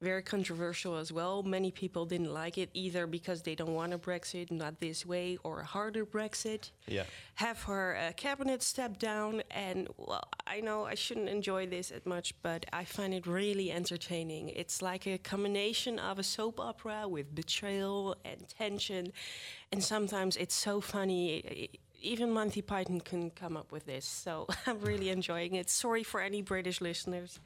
Very 0.00 0.22
controversial 0.24 0.96
as 0.96 1.12
well. 1.12 1.44
Many 1.44 1.70
people 1.70 2.06
didn't 2.06 2.34
like 2.34 2.58
it 2.58 2.68
either 2.74 3.06
because 3.06 3.42
they 3.42 3.54
don't 3.54 3.72
want 3.72 3.92
a 3.94 3.98
Brexit, 3.98 4.50
not 4.50 4.80
this 4.80 5.06
way, 5.06 5.38
or 5.44 5.60
a 5.60 5.64
harder 5.64 6.04
Brexit. 6.04 6.72
Yeah. 6.88 7.04
Have 7.36 7.62
her 7.62 7.96
uh, 7.96 8.12
cabinet 8.16 8.64
step 8.64 8.98
down. 8.98 9.44
And, 9.52 9.86
well, 9.96 10.24
I 10.44 10.58
know 10.60 10.86
I 10.86 10.96
shouldn't 10.96 11.28
enjoy 11.28 11.68
this 11.68 11.92
as 11.92 12.04
much, 12.04 12.34
but 12.42 12.66
I 12.72 12.84
find 12.84 13.14
it 13.14 13.28
really 13.28 13.70
entertaining. 13.70 14.48
It's 14.48 14.82
like 14.82 15.06
a 15.06 15.18
combination 15.18 16.00
of 16.00 16.18
a 16.18 16.24
soap 16.24 16.58
opera 16.58 17.06
with 17.06 17.32
betrayal 17.32 18.16
and 18.24 18.48
tension. 18.48 19.12
And 19.70 19.84
sometimes 19.84 20.36
it's 20.36 20.56
so 20.56 20.80
funny. 20.80 21.44
I- 21.48 21.78
even 22.02 22.30
Monty 22.30 22.62
Python 22.62 23.00
couldn't 23.00 23.34
come 23.36 23.56
up 23.56 23.72
with 23.72 23.86
this. 23.86 24.04
So 24.04 24.46
I'm 24.66 24.80
really 24.80 25.10
enjoying 25.10 25.54
it. 25.54 25.70
Sorry 25.70 26.02
for 26.02 26.20
any 26.20 26.42
British 26.42 26.80
listeners. 26.80 27.40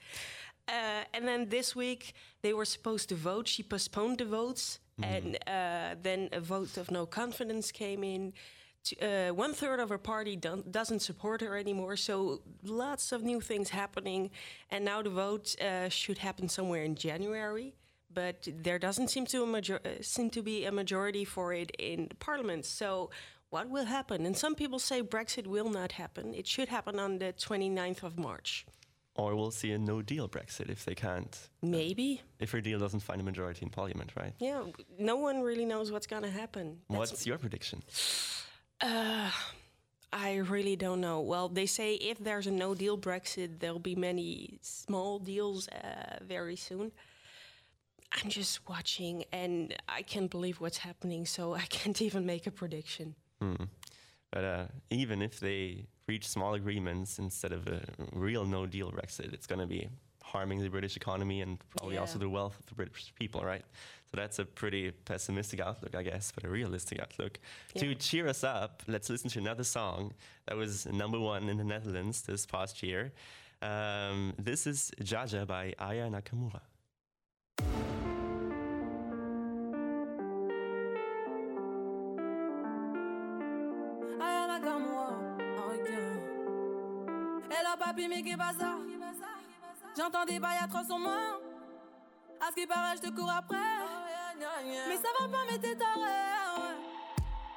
Uh, 0.69 1.05
and 1.15 1.27
then 1.29 1.49
this 1.49 1.77
week 1.77 2.15
they 2.43 2.53
were 2.53 2.65
supposed 2.65 3.09
to 3.11 3.15
vote. 3.15 3.47
She 3.47 3.63
postponed 3.63 4.19
the 4.19 4.25
votes, 4.25 4.81
and 5.03 5.37
uh, 5.47 5.95
then 6.03 6.29
a 6.33 6.41
vote 6.41 6.77
of 6.77 6.91
no 6.91 7.07
confidence 7.07 7.71
came 7.71 8.03
in. 8.03 8.33
Uh, 9.03 9.31
one 9.31 9.53
third 9.53 9.81
of 9.81 9.89
her 9.89 9.99
party 9.99 10.37
don't, 10.37 10.71
doesn't 10.71 11.01
support 11.01 11.41
her 11.41 11.57
anymore. 11.57 11.97
So 11.97 12.43
lots 12.65 13.13
of 13.13 13.23
new 13.23 13.41
things 13.41 13.71
happening, 13.71 14.31
and 14.71 14.85
now 14.85 15.03
the 15.03 15.11
vote 15.11 15.55
uh, 15.61 15.89
should 15.89 16.19
happen 16.19 16.49
somewhere 16.49 16.83
in 16.83 16.95
January. 16.95 17.75
But 18.13 18.49
there 18.63 18.79
doesn't 18.79 19.09
seem 19.09 19.27
to 19.27 19.43
a 19.43 19.47
major- 19.47 19.81
uh, 19.85 20.03
seem 20.03 20.31
to 20.31 20.43
be 20.43 20.65
a 20.65 20.73
majority 20.73 21.25
for 21.25 21.53
it 21.53 21.71
in 21.79 22.09
Parliament. 22.19 22.65
So 22.65 23.11
what 23.51 23.69
will 23.71 23.85
happen? 23.85 24.27
And 24.27 24.37
some 24.37 24.55
people 24.55 24.79
say 24.79 25.03
Brexit 25.03 25.47
will 25.47 25.71
not 25.71 25.93
happen. 25.93 26.35
It 26.35 26.47
should 26.47 26.69
happen 26.69 26.99
on 26.99 27.19
the 27.19 27.33
29th 27.33 28.03
of 28.03 28.19
March. 28.19 28.67
Or 29.15 29.35
we'll 29.35 29.51
see 29.51 29.73
a 29.73 29.79
no 29.79 30.03
deal 30.03 30.29
Brexit 30.29 30.69
if 30.69 30.85
they 30.85 30.95
can't, 30.95 31.49
Maybe. 31.63 32.21
if 32.39 32.53
a 32.53 32.61
deal 32.61 32.79
doesn't 32.79 33.01
find 33.01 33.19
a 33.21 33.25
majority 33.25 33.61
in 33.65 33.71
parliament, 33.71 34.13
right? 34.15 34.35
Yeah, 34.39 34.65
no 34.99 35.17
one 35.17 35.41
really 35.41 35.65
knows 35.65 35.91
what's 35.91 36.07
going 36.07 36.23
to 36.25 36.31
happen. 36.31 36.81
That's- 36.91 37.13
What's 37.13 37.27
your 37.27 37.39
prediction? 37.39 37.83
Uh, 38.81 39.31
I 40.13 40.37
really 40.37 40.77
don't 40.77 41.01
know. 41.01 41.21
Well, 41.23 41.49
they 41.49 41.65
say 41.67 41.95
if 41.95 42.19
there's 42.19 42.47
a 42.47 42.51
no 42.51 42.75
deal 42.75 42.99
Brexit, 42.99 43.59
there'll 43.61 43.79
be 43.79 43.95
many 43.95 44.59
small 44.61 45.19
deals 45.19 45.67
uh, 45.69 46.19
very 46.23 46.57
soon. 46.57 46.93
I'm 48.13 48.29
just 48.29 48.69
watching 48.69 49.25
and 49.33 49.75
I 49.89 50.03
can't 50.03 50.31
believe 50.31 50.61
what's 50.61 50.79
happening, 50.79 51.25
so 51.25 51.55
I 51.55 51.61
can't 51.71 52.01
even 52.03 52.27
make 52.27 52.47
a 52.47 52.51
prediction. 52.51 53.15
But 54.33 54.45
uh, 54.45 54.65
even 54.91 55.23
if 55.23 55.41
they 55.41 55.87
reach 56.09 56.29
small 56.29 56.55
agreements 56.55 57.19
instead 57.19 57.53
of 57.53 57.67
a 57.69 57.81
real 58.13 58.45
no 58.45 58.67
deal 58.67 58.91
Brexit, 58.91 59.33
it's 59.33 59.47
going 59.47 59.61
to 59.61 59.67
be 59.67 59.89
harming 60.23 60.61
the 60.61 60.69
British 60.69 60.97
economy 60.97 61.41
and 61.41 61.59
probably 61.77 61.97
also 61.99 62.19
the 62.19 62.29
wealth 62.29 62.59
of 62.59 62.67
the 62.67 62.75
British 62.75 63.13
people, 63.15 63.43
right? 63.43 63.65
So 64.11 64.17
that's 64.17 64.39
a 64.39 64.45
pretty 64.45 64.91
pessimistic 64.91 65.61
outlook, 65.61 65.95
I 65.95 66.03
guess, 66.03 66.33
but 66.33 66.45
a 66.45 66.49
realistic 66.49 67.01
outlook. 67.01 67.39
To 67.77 67.95
cheer 67.95 68.29
us 68.29 68.45
up, 68.45 68.83
let's 68.87 69.09
listen 69.09 69.31
to 69.31 69.39
another 69.39 69.65
song 69.65 70.13
that 70.47 70.57
was 70.57 70.87
number 70.87 71.19
one 71.19 71.49
in 71.49 71.57
the 71.57 71.65
Netherlands 71.65 72.23
this 72.23 72.47
past 72.47 72.83
year. 72.83 73.13
Um, 73.63 74.35
this 74.39 74.67
is 74.67 74.91
Djadja 75.01 75.47
by 75.47 75.75
Aya 75.79 76.11
Nakamura. 76.11 76.61
J'entends 89.97 90.25
des 90.25 90.39
bails 90.39 90.59
à 90.63 90.67
300 90.67 90.99
morts. 90.99 91.41
À 92.41 92.51
ce 92.51 92.55
qui 92.61 92.67
paraît, 92.67 92.97
je 92.97 93.09
te 93.09 93.15
cours 93.15 93.31
après. 93.31 93.57
Mais 94.37 94.97
ça 94.97 95.09
va 95.19 95.29
pas, 95.29 95.45
mais 95.51 95.59
t'es 95.59 95.77
taré. 95.77 96.11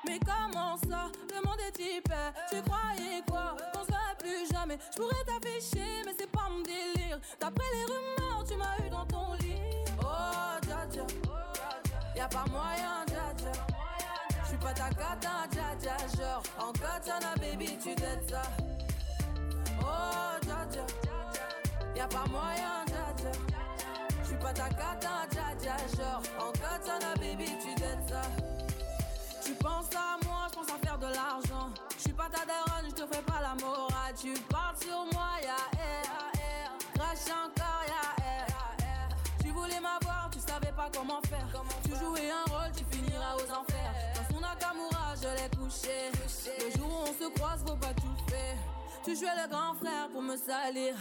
Mais 0.06 0.20
comment 0.20 0.78
ça? 0.78 1.12
Le 1.34 1.46
monde 1.46 1.60
est 1.60 1.80
hyper. 1.80 2.34
Tu 2.50 2.62
croyais 2.62 3.22
quoi? 3.28 3.56
Qu'on 3.74 3.84
se 3.84 3.92
verrait 3.92 4.16
plus 4.18 4.50
jamais. 4.52 4.78
Je 4.92 5.02
pourrais 5.02 5.24
t'afficher, 5.26 6.04
mais 6.06 6.14
c'est 6.18 6.32
pas 6.32 6.48
mon 6.50 6.62
délire. 6.62 7.20
D'après 7.40 7.66
les 7.74 7.86
rumeurs, 7.86 8.44
tu 8.48 8.56
m'as 8.56 8.78
eu 8.86 8.90
dans 8.90 9.06
ton 9.06 9.34
lit. 9.42 9.62
Oh, 10.02 10.60
dja 10.62 10.88
dja. 10.90 11.06
Y'a 12.16 12.28
pas 12.28 12.46
moyen, 12.50 13.06
dja 13.08 13.34
dja. 13.38 13.52
J'suis 14.46 14.58
pas 14.58 14.74
ta 14.74 14.90
cata, 14.90 15.48
dja 15.52 15.76
dja. 15.80 15.98
Genre, 16.18 16.44
en 16.60 16.72
katana, 16.72 17.36
baby, 17.36 17.78
tu 17.78 17.96
t'aides 17.96 18.30
ça. 18.30 18.44
Oh, 19.90 20.38
dja 20.46 20.60
dja. 20.72 20.86
Y'a 21.96 22.08
pas 22.08 22.28
moyen, 22.30 22.86
dja 22.88 23.06
dja. 23.18 23.32
J'suis 24.24 24.38
pas 24.38 24.54
ta 24.54 24.70
cata, 24.70 25.16
dja 25.32 25.48
dja. 25.60 25.76
Genre, 25.98 26.22
en 26.40 26.52
katana, 26.52 27.12
baby, 27.16 27.50
tu 27.64 27.74
t'aides 27.76 28.06
ça. 28.08 28.22
Tu 29.44 29.54
penses 29.56 29.94
à 29.96 30.24
moi, 30.26 30.42
je 30.50 30.56
pense 30.58 30.70
à 30.70 30.78
faire 30.86 30.98
de 31.00 31.08
l'argent. 31.08 31.70
Je 31.98 32.02
suis 32.04 32.14
pas 32.14 32.30
ta 32.30 32.46
daronne, 32.46 32.88
je 32.90 32.96
te 33.02 33.06
fais 33.14 33.24
pas 33.24 33.42
la 33.42 33.56
morale. 33.64 34.14
Tu 34.22 34.34
parles 34.50 34.78
sur 34.80 35.06
moi, 35.14 35.32
ya 35.42 35.60
air. 35.80 36.72
Crash 36.94 37.28
encore, 37.32 37.84
ya 37.88 38.04
air. 38.24 38.48
Tu 39.42 39.50
voulais 39.50 39.80
m'avoir, 39.80 40.30
tu 40.32 40.40
savais 40.40 40.72
pas 40.72 40.90
comment 40.94 41.22
faire. 41.28 41.48
Tu 41.84 41.92
jouais 41.96 42.30
un 42.30 42.46
rôle, 42.52 42.72
tu 42.76 42.84
finiras 42.92 43.34
aux 43.36 43.52
enfers. 43.60 43.94
Dans 44.16 44.36
son 44.36 44.42
Nakamura, 44.42 45.16
je 45.16 45.30
l'ai 45.38 45.50
couché. 45.58 46.12
Le 46.60 46.78
jour 46.78 46.90
où 46.90 47.10
on 47.10 47.14
se 47.14 47.28
croise, 47.34 47.62
faut 47.66 47.76
pas 47.76 47.94
tout. 47.96 48.09
Tu 49.04 49.16
jouais 49.16 49.36
le 49.42 49.50
grand 49.50 49.74
frère 49.76 50.10
pour 50.12 50.22
me 50.22 50.36
salir. 50.36 50.94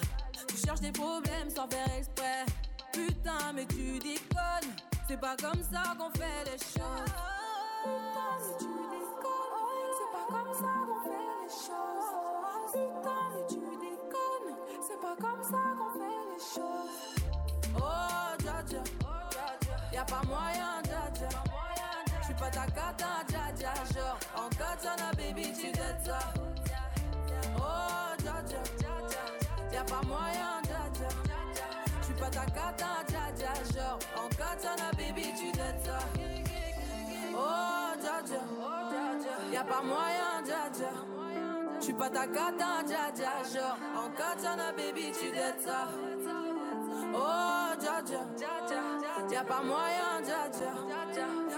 Tu 0.46 0.56
cherches 0.56 0.80
des 0.80 0.92
problèmes 0.92 1.50
sans 1.50 1.68
faire 1.68 1.87
exprès. 1.96 2.46
Putain, 2.92 3.52
mais 3.54 3.66
tu 3.66 3.98
déconnes. 3.98 4.74
C'est 5.08 5.20
pas 5.20 5.37
comme 5.37 5.62
ça 5.62 5.82
qu'on 5.98 6.11
fait 6.11 6.44
les 6.44 6.58
choses. 6.58 7.12
Putain, 7.84 8.30
mais 8.38 8.56
tu 8.58 8.66
déconnes. 8.66 9.88
C'est 9.98 10.11
pas 10.12 10.26
comme 10.30 10.52
ça 10.54 10.72
qu'on 10.87 11.00
fait 11.04 11.26
les 11.42 11.50
choses. 11.50 12.12
Putain, 12.72 13.22
mais 13.34 13.46
tu 13.48 13.58
déconnes. 13.58 14.56
C'est 14.80 15.00
pas 15.00 15.16
comme 15.20 15.42
ça 15.42 15.62
qu'on 15.76 15.90
fait 15.98 16.20
les 16.30 16.42
choses. 16.54 16.98
Oh, 17.76 18.37
dja 18.38 18.62
dja. 18.68 18.82
Y'a 19.92 20.04
pas 20.04 20.22
moyen, 20.26 20.82
dja 20.84 21.11
dja. 21.14 21.28
J'suis 22.22 22.34
pas 22.34 22.50
ta 22.50 22.66
cata, 22.66 23.24
dja 23.28 23.52
dja. 23.56 23.74
Genre, 23.92 24.18
en 24.37 24.48
katana, 24.50 25.11
baby, 25.16 25.52
tu 25.52 25.72
t'aides 25.72 26.04
ça. 26.04 26.18
Oh, 27.58 28.14
dja 28.18 28.42
dja. 28.46 28.62
Y'a 29.72 29.84
pas 29.84 30.02
moyen, 30.06 30.62
dja 30.64 30.82
dja. 30.94 31.08
J'suis 32.02 32.14
pas 32.14 32.30
ta 32.30 32.46
cata, 32.46 32.90
dja 33.06 33.24
dja. 33.36 33.52
Genre, 33.74 33.98
en 34.16 34.28
katana, 34.28 34.90
baby, 34.96 35.32
tu 35.38 35.52
t'aides 35.52 35.80
ça. 35.84 35.98
Oh, 37.34 37.92
dja 38.00 38.22
dja. 38.26 38.42
Y'a 39.52 39.64
pas 39.64 39.82
moyen, 39.82 40.42
dja 40.44 40.70
dja. 40.72 40.90
J'suis 41.80 41.92
pas 41.92 42.10
ta 42.10 42.26
cata, 42.26 42.82
dja 42.86 43.10
dja. 43.14 43.32
Genre, 43.52 43.78
en 43.96 44.10
katana, 44.16 44.72
baby, 44.72 45.12
tu 45.12 45.30
t'aides 45.30 45.60
ça. 45.60 45.88
Oh, 47.14 47.74
dja 47.80 48.02
dja. 48.02 48.22
Y'a 49.30 49.44
pas 49.44 49.62
moyen, 49.62 50.22
dja 50.24 50.48
dja. 50.50 50.72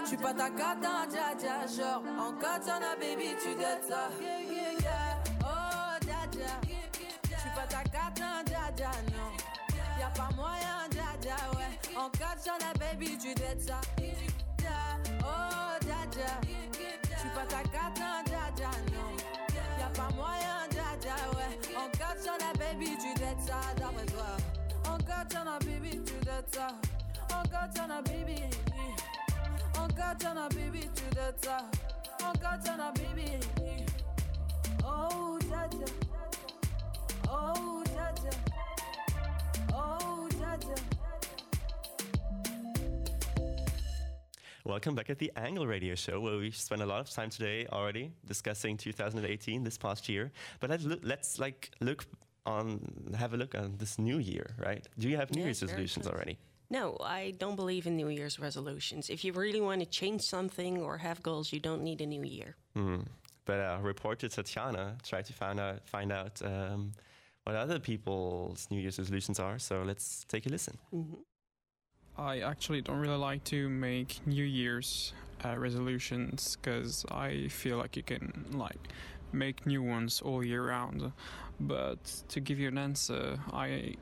J'suis 0.05 0.17
pas 0.17 0.33
ta 0.33 0.49
cata, 0.49 1.05
dja 1.09 1.35
dja. 1.37 1.67
Genre, 1.67 2.03
en 2.19 2.33
katana, 2.33 2.95
baby, 2.99 3.35
tu 3.41 3.55
dettes 3.55 3.85
ça. 3.87 4.09
Moyen, 10.35 10.89
dja 10.91 11.35
ouais. 11.55 11.97
En 11.97 12.09
katana, 12.09 12.73
baby, 12.79 13.17
tu 13.17 13.33
dettes 13.35 13.61
ça. 13.67 13.81
Oh, 15.23 15.77
dja. 15.81 15.95
J'suis 17.17 17.29
pas 17.35 17.45
ta 17.47 17.63
cata, 17.63 18.23
dja 18.25 18.71
non. 18.91 19.11
Y'a 19.79 19.89
pas 19.95 20.09
moyen, 20.15 20.67
dja 20.71 21.15
ouais. 21.35 21.59
En 21.75 21.89
katana, 21.97 22.53
baby, 22.57 22.97
tu 22.97 23.13
dettes 23.19 23.41
ça, 23.45 23.59
d'après 23.77 24.05
toi. 24.05 24.37
En 24.89 24.97
katana, 24.97 25.59
baby, 25.59 26.01
tu 26.03 26.13
dettes 26.25 26.55
ça. 26.55 26.67
En 27.33 27.43
katana, 27.49 28.01
baby. 28.01 28.43
En 29.77 29.87
katana, 29.87 30.47
baby, 30.49 30.89
tu 30.95 31.03
dettes 31.15 31.45
ça. 31.45 31.57
En 32.23 32.33
katana, 32.33 32.91
baby. 32.93 33.39
Oh, 34.83 35.37
dja. 35.39 35.69
Oh, 37.29 37.83
dja. 37.85 38.50
Oh. 39.83 40.11
Welcome 44.63 44.93
back 44.93 45.09
at 45.09 45.17
the 45.17 45.31
Angle 45.35 45.65
Radio 45.65 45.95
Show, 45.95 46.19
where 46.19 46.37
we 46.37 46.51
spent 46.51 46.81
a 46.81 46.85
lot 46.85 46.99
of 46.99 47.09
time 47.09 47.31
today 47.31 47.65
already 47.71 48.13
discussing 48.25 48.77
2018, 48.77 49.63
this 49.63 49.77
past 49.77 50.07
year. 50.07 50.31
But 50.59 50.69
let's 50.69 50.83
look, 50.83 50.99
let's 51.03 51.39
like 51.39 51.71
look 51.81 52.05
on, 52.45 52.79
have 53.17 53.33
a 53.33 53.37
look 53.37 53.55
on 53.55 53.75
this 53.79 53.97
new 53.97 54.19
year, 54.19 54.55
right? 54.63 54.87
Do 54.99 55.09
you 55.09 55.17
have 55.17 55.31
New 55.35 55.43
Year's 55.43 55.61
resolutions 55.63 56.05
close. 56.05 56.13
already? 56.13 56.37
No, 56.69 56.95
I 57.03 57.33
don't 57.37 57.55
believe 57.55 57.87
in 57.87 57.97
New 57.97 58.07
Year's 58.07 58.39
resolutions. 58.39 59.09
If 59.09 59.25
you 59.25 59.33
really 59.33 59.61
want 59.61 59.81
to 59.81 59.85
change 59.87 60.21
something 60.21 60.81
or 60.81 60.97
have 60.99 61.21
goals, 61.23 61.51
you 61.51 61.59
don't 61.59 61.83
need 61.83 61.99
a 61.99 62.05
new 62.05 62.23
year. 62.23 62.55
Hmm. 62.75 63.01
But 63.45 63.59
uh, 63.59 63.79
reporter 63.81 64.29
Tatiana 64.29 64.95
tried 65.03 65.25
to 65.25 65.33
find 65.33 65.59
out 65.59 65.85
find 65.89 66.11
out 66.11 66.39
um, 66.45 66.91
what 67.45 67.55
other 67.55 67.79
people's 67.79 68.67
New 68.69 68.79
Year's 68.79 68.99
resolutions 68.99 69.39
are. 69.39 69.57
So 69.59 69.83
let's 69.83 70.25
take 70.27 70.45
a 70.45 70.49
listen. 70.49 70.77
I 72.17 72.39
actually 72.41 72.81
don't 72.81 72.99
really 72.99 73.17
like 73.17 73.43
to 73.45 73.69
make 73.69 74.25
New 74.27 74.43
Year's 74.43 75.13
uh, 75.43 75.57
resolutions 75.57 76.57
because 76.61 77.05
I 77.09 77.47
feel 77.47 77.77
like 77.77 77.95
you 77.95 78.03
can 78.03 78.45
like 78.51 78.89
make 79.31 79.65
new 79.65 79.81
ones 79.81 80.21
all 80.21 80.43
year 80.43 80.67
round. 80.67 81.11
But 81.59 82.03
to 82.29 82.39
give 82.39 82.59
you 82.59 82.67
an 82.67 82.77
answer, 82.77 83.39
I 83.51 83.95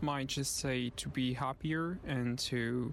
might 0.00 0.28
just 0.28 0.58
say 0.58 0.90
to 0.96 1.08
be 1.08 1.32
happier 1.34 1.98
and 2.06 2.38
to 2.38 2.92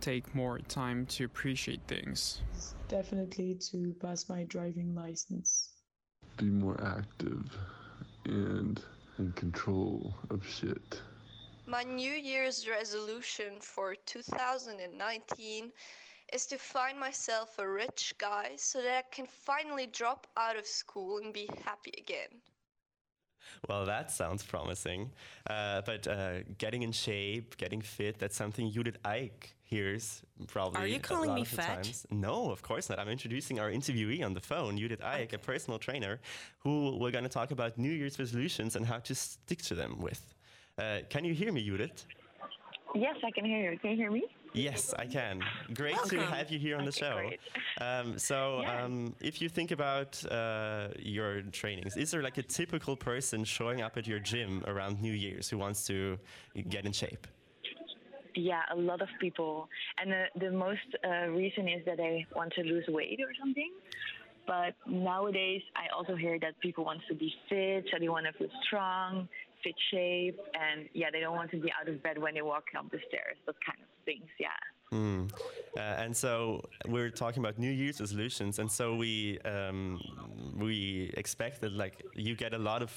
take 0.00 0.32
more 0.34 0.58
time 0.60 1.06
to 1.06 1.24
appreciate 1.24 1.80
things. 1.88 2.40
Definitely 2.88 3.58
to 3.72 3.94
pass 4.00 4.28
my 4.28 4.44
driving 4.44 4.94
license. 4.94 5.70
be 6.36 6.46
more 6.46 6.80
active 6.84 7.50
and 8.24 8.80
in 9.18 9.32
control 9.32 10.14
of 10.30 10.46
shit. 10.46 11.00
My 11.66 11.82
New 11.82 12.12
Year's 12.12 12.68
resolution 12.68 13.60
for 13.60 13.94
2019 14.06 15.72
is 16.32 16.46
to 16.46 16.58
find 16.58 16.98
myself 16.98 17.58
a 17.58 17.68
rich 17.68 18.14
guy 18.18 18.52
so 18.56 18.80
that 18.82 19.04
I 19.04 19.14
can 19.14 19.26
finally 19.26 19.86
drop 19.86 20.26
out 20.36 20.56
of 20.56 20.66
school 20.66 21.18
and 21.18 21.32
be 21.32 21.48
happy 21.64 21.92
again. 21.98 22.40
Well, 23.68 23.86
that 23.86 24.10
sounds 24.10 24.42
promising. 24.42 25.10
Uh, 25.48 25.82
but 25.84 26.06
uh, 26.06 26.42
getting 26.58 26.82
in 26.82 26.92
shape, 26.92 27.56
getting 27.56 27.80
fit, 27.80 28.18
that's 28.18 28.36
something 28.36 28.70
Judith 28.70 28.98
Eich 29.04 29.52
hears 29.62 30.22
probably. 30.46 30.80
Are 30.80 30.86
you 30.86 30.96
a 30.96 31.00
calling 31.00 31.28
lot 31.30 31.36
me 31.36 31.42
of 31.42 31.48
fat? 31.48 31.82
times. 31.82 32.06
No, 32.10 32.50
of 32.50 32.62
course 32.62 32.88
not. 32.88 32.98
I'm 32.98 33.08
introducing 33.08 33.60
our 33.60 33.70
interviewee 33.70 34.24
on 34.24 34.34
the 34.34 34.40
phone, 34.40 34.78
Judith 34.78 35.00
Eich, 35.00 35.32
a 35.32 35.38
personal 35.38 35.78
trainer, 35.78 36.20
who 36.60 36.96
we're 36.98 37.10
going 37.10 37.24
to 37.24 37.30
talk 37.30 37.50
about 37.50 37.78
New 37.78 37.90
Year's 37.90 38.18
resolutions 38.18 38.76
and 38.76 38.86
how 38.86 38.98
to 38.98 39.14
stick 39.14 39.62
to 39.62 39.74
them 39.74 40.00
with. 40.00 40.34
Uh, 40.78 41.00
can 41.10 41.24
you 41.24 41.34
hear 41.34 41.52
me, 41.52 41.64
Judith? 41.64 42.06
Yes, 42.94 43.16
I 43.24 43.30
can 43.30 43.44
hear 43.44 43.72
you. 43.72 43.78
Can 43.78 43.90
you 43.90 43.96
hear 43.96 44.10
me? 44.10 44.24
Yes, 44.52 44.94
I 44.98 45.06
can. 45.06 45.42
Great 45.74 45.98
to 46.08 46.18
have 46.26 46.50
you 46.50 46.58
here 46.58 46.76
on 46.76 46.84
the 46.84 46.92
show. 46.92 47.30
Um, 47.80 48.18
so, 48.18 48.62
Yeah. 48.62 48.84
um, 48.84 49.14
if 49.20 49.40
you 49.42 49.48
think 49.48 49.70
about 49.70 50.22
uh, 50.30 50.88
your 50.98 51.42
trainings, 51.42 51.96
is 51.96 52.10
there 52.10 52.22
like 52.22 52.38
a 52.38 52.42
typical 52.42 52.96
person 52.96 53.44
showing 53.44 53.82
up 53.82 53.96
at 53.96 54.06
your 54.06 54.18
gym 54.18 54.64
around 54.66 55.00
New 55.00 55.12
Year's 55.12 55.48
who 55.48 55.58
wants 55.58 55.86
to 55.86 56.18
get 56.68 56.86
in 56.86 56.92
shape? 56.92 57.26
Yeah, 58.34 58.62
a 58.70 58.76
lot 58.76 59.00
of 59.02 59.08
people. 59.20 59.68
And 60.00 60.12
the, 60.12 60.24
the 60.38 60.50
most 60.50 60.88
uh, 61.04 61.28
reason 61.28 61.68
is 61.68 61.84
that 61.86 61.96
they 61.96 62.26
want 62.34 62.52
to 62.54 62.62
lose 62.62 62.84
weight 62.88 63.20
or 63.20 63.32
something. 63.38 63.70
But 64.46 64.74
nowadays, 64.86 65.62
I 65.76 65.94
also 65.94 66.16
hear 66.16 66.38
that 66.40 66.58
people 66.60 66.84
want 66.84 67.00
to 67.08 67.14
be 67.14 67.30
fit, 67.48 67.84
so 67.90 67.98
they 68.00 68.08
want 68.08 68.26
to 68.26 68.32
feel 68.32 68.48
strong, 68.66 69.28
fit 69.62 69.74
shape, 69.90 70.38
and 70.54 70.88
yeah, 70.94 71.10
they 71.12 71.20
don't 71.20 71.34
want 71.36 71.50
to 71.52 71.58
be 71.60 71.70
out 71.80 71.88
of 71.88 72.02
bed 72.02 72.18
when 72.18 72.34
they 72.34 72.42
walk 72.42 72.64
up 72.76 72.90
the 72.90 72.98
stairs. 73.08 73.36
Those 73.46 73.54
kind 73.66 73.78
of 73.80 73.88
things. 74.04 74.28
Yeah. 74.38 74.48
Hmm. 74.90 75.26
Uh, 75.76 75.80
and 75.80 76.16
so 76.16 76.64
we're 76.86 77.10
talking 77.10 77.42
about 77.42 77.58
New 77.58 77.70
Year's 77.70 78.00
resolutions, 78.00 78.58
and 78.58 78.70
so 78.70 78.96
we 78.96 79.38
um, 79.40 80.00
we 80.56 81.12
expect 81.16 81.60
that 81.60 81.72
like 81.72 82.02
you 82.14 82.34
get 82.34 82.54
a 82.54 82.58
lot 82.58 82.82
of 82.82 82.92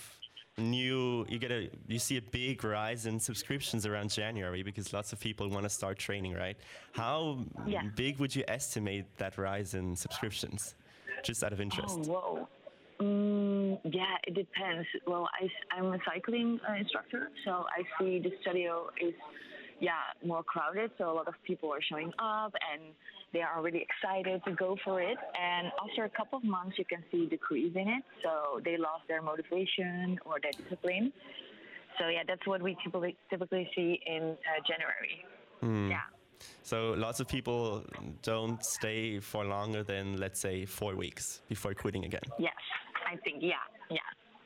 new 0.57 1.25
you 1.29 1.39
get 1.39 1.51
a 1.51 1.69
you 1.87 1.97
see 1.97 2.17
a 2.17 2.21
big 2.21 2.63
rise 2.63 3.05
in 3.05 3.19
subscriptions 3.19 3.85
around 3.85 4.09
January 4.09 4.63
because 4.63 4.91
lots 4.93 5.13
of 5.13 5.19
people 5.19 5.49
want 5.49 5.63
to 5.63 5.69
start 5.69 5.97
training, 5.97 6.33
right? 6.33 6.57
How 6.93 7.45
Yeah. 7.65 7.83
big 7.95 8.19
would 8.19 8.35
you 8.35 8.43
estimate 8.47 9.05
that 9.17 9.37
rise 9.37 9.73
in 9.73 9.95
subscriptions, 9.95 10.75
just 11.23 11.43
out 11.43 11.53
of 11.53 11.59
interest? 11.61 11.97
Oh, 12.01 12.03
whoa. 12.03 12.47
Mm, 13.01 13.79
yeah, 13.83 14.15
it 14.27 14.35
depends. 14.35 14.87
Well, 15.07 15.27
I, 15.41 15.79
am 15.79 15.93
a 15.93 15.97
cycling 16.05 16.59
uh, 16.69 16.75
instructor, 16.75 17.29
so 17.45 17.65
I 17.75 17.83
see 17.97 18.19
the 18.19 18.31
studio 18.41 18.89
is, 19.01 19.13
yeah, 19.79 19.93
more 20.23 20.43
crowded. 20.43 20.91
So 20.97 21.11
a 21.11 21.13
lot 21.13 21.27
of 21.27 21.33
people 21.45 21.73
are 21.73 21.81
showing 21.81 22.11
up 22.19 22.53
and 22.71 22.93
they 23.33 23.41
are 23.41 23.61
really 23.61 23.85
excited 23.87 24.43
to 24.45 24.51
go 24.51 24.77
for 24.83 25.01
it. 25.01 25.17
And 25.39 25.71
after 25.83 26.03
a 26.03 26.09
couple 26.09 26.37
of 26.37 26.43
months, 26.43 26.77
you 26.77 26.85
can 26.85 27.03
see 27.11 27.25
decrease 27.25 27.73
in 27.75 27.87
it. 27.87 28.03
So 28.23 28.59
they 28.63 28.77
lost 28.77 29.07
their 29.07 29.21
motivation 29.21 30.19
or 30.25 30.35
their 30.41 30.51
discipline. 30.51 31.11
So 31.99 32.07
yeah, 32.07 32.21
that's 32.27 32.45
what 32.45 32.61
we 32.61 32.77
typically 32.83 33.17
typically 33.29 33.69
see 33.75 33.99
in 34.05 34.23
uh, 34.23 34.61
January. 34.67 35.25
Hmm. 35.61 35.89
Yeah. 35.89 36.01
So 36.63 36.93
lots 36.97 37.19
of 37.19 37.27
people 37.27 37.83
don't 38.23 38.63
stay 38.63 39.19
for 39.19 39.45
longer 39.45 39.83
than 39.83 40.17
let's 40.17 40.39
say 40.39 40.65
four 40.65 40.95
weeks 40.95 41.41
before 41.47 41.73
quitting 41.73 42.05
again. 42.05 42.21
Yes, 42.39 42.53
I 43.11 43.17
think 43.17 43.37
yeah, 43.41 43.55
yeah. 43.89 43.99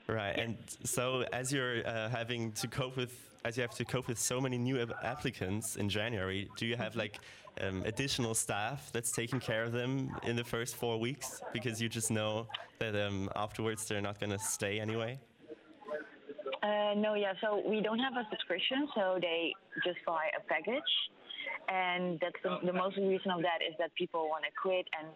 Right, 0.08 0.38
and 0.38 0.58
so 0.84 1.26
as 1.34 1.52
you're 1.52 1.86
uh, 1.88 2.10
having 2.10 2.52
to 2.54 2.68
cope 2.68 2.96
with, 2.96 3.14
as 3.44 3.58
you 3.58 3.62
have 3.62 3.76
to 3.76 3.86
cope 3.86 4.08
with 4.08 4.20
so 4.20 4.40
many 4.42 4.58
new 4.58 4.78
applicants 5.04 5.76
in 5.76 5.90
January, 5.90 6.50
do 6.58 6.66
you 6.66 6.76
have 6.76 6.96
like 6.96 7.20
um, 7.62 7.84
additional 7.86 8.34
staff 8.34 8.90
that's 8.92 9.12
taking 9.12 9.40
care 9.40 9.64
of 9.64 9.72
them 9.72 10.12
in 10.24 10.36
the 10.36 10.44
first 10.44 10.76
four 10.76 11.00
weeks 11.00 11.42
because 11.54 11.82
you 11.82 11.90
just 11.90 12.12
know 12.12 12.48
that 12.80 12.96
um, 12.96 13.30
afterwards 13.36 13.86
they're 13.88 14.02
not 14.02 14.20
going 14.20 14.32
to 14.32 14.40
stay 14.40 14.80
anyway? 14.80 15.18
Uh, 16.62 16.94
no, 16.96 17.14
yeah. 17.14 17.34
So 17.42 17.62
we 17.68 17.82
don't 17.82 18.00
have 18.00 18.14
a 18.14 18.28
subscription, 18.32 18.88
so 18.96 19.18
they 19.22 19.54
just 19.84 20.00
buy 20.06 20.26
a 20.38 20.42
package, 20.48 20.92
and 21.70 22.20
that's 22.20 22.42
the, 22.44 22.66
the 22.66 22.74
most 22.74 22.98
reason 22.98 23.32
of 23.32 23.42
that 23.42 23.60
is 23.68 23.76
that 23.80 23.94
people 23.96 24.28
want 24.28 24.44
to 24.44 24.52
quit 24.60 24.88
and 25.00 25.08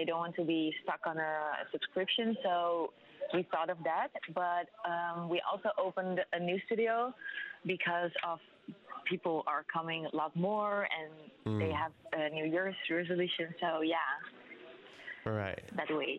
they 0.00 0.06
don't 0.06 0.18
want 0.26 0.34
to 0.36 0.44
be 0.44 0.72
stuck 0.82 1.00
on 1.04 1.18
a 1.18 1.32
subscription. 1.72 2.34
So 2.42 2.92
we 3.34 3.42
thought 3.52 3.68
of 3.68 3.76
that, 3.84 4.08
but 4.34 4.66
um, 4.90 5.28
we 5.28 5.38
also 5.50 5.68
opened 5.86 6.20
a 6.32 6.40
new 6.40 6.58
studio 6.66 7.12
because 7.66 8.10
of 8.30 8.38
people 9.04 9.42
are 9.46 9.64
coming 9.76 10.06
a 10.10 10.16
lot 10.16 10.34
more 10.34 10.88
and 10.98 11.10
they 11.60 11.70
Mm. 11.72 11.82
have 11.84 11.92
a 12.20 12.30
New 12.38 12.46
Year's 12.54 12.76
resolution. 12.98 13.46
So 13.62 13.68
yeah, 13.82 13.96
Right. 15.24 15.62
that 15.80 15.90
way. 16.00 16.12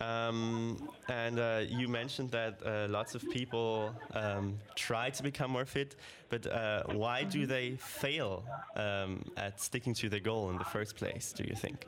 Um, 0.00 0.88
and 1.08 1.38
uh, 1.38 1.60
you 1.80 1.86
mentioned 1.88 2.30
that 2.30 2.54
uh, 2.64 2.86
lots 2.98 3.14
of 3.14 3.22
people 3.38 3.94
um, 4.14 4.58
try 4.88 5.06
to 5.10 5.22
become 5.22 5.50
more 5.50 5.66
fit, 5.76 5.90
but 6.32 6.42
uh, 6.46 6.82
why 7.04 7.18
do 7.24 7.40
they 7.54 7.66
fail 7.76 8.32
um, 8.76 9.22
at 9.36 9.60
sticking 9.60 9.94
to 10.00 10.08
their 10.08 10.20
goal 10.30 10.44
in 10.52 10.56
the 10.58 10.64
first 10.76 10.92
place, 10.96 11.32
do 11.38 11.44
you 11.50 11.56
think? 11.64 11.78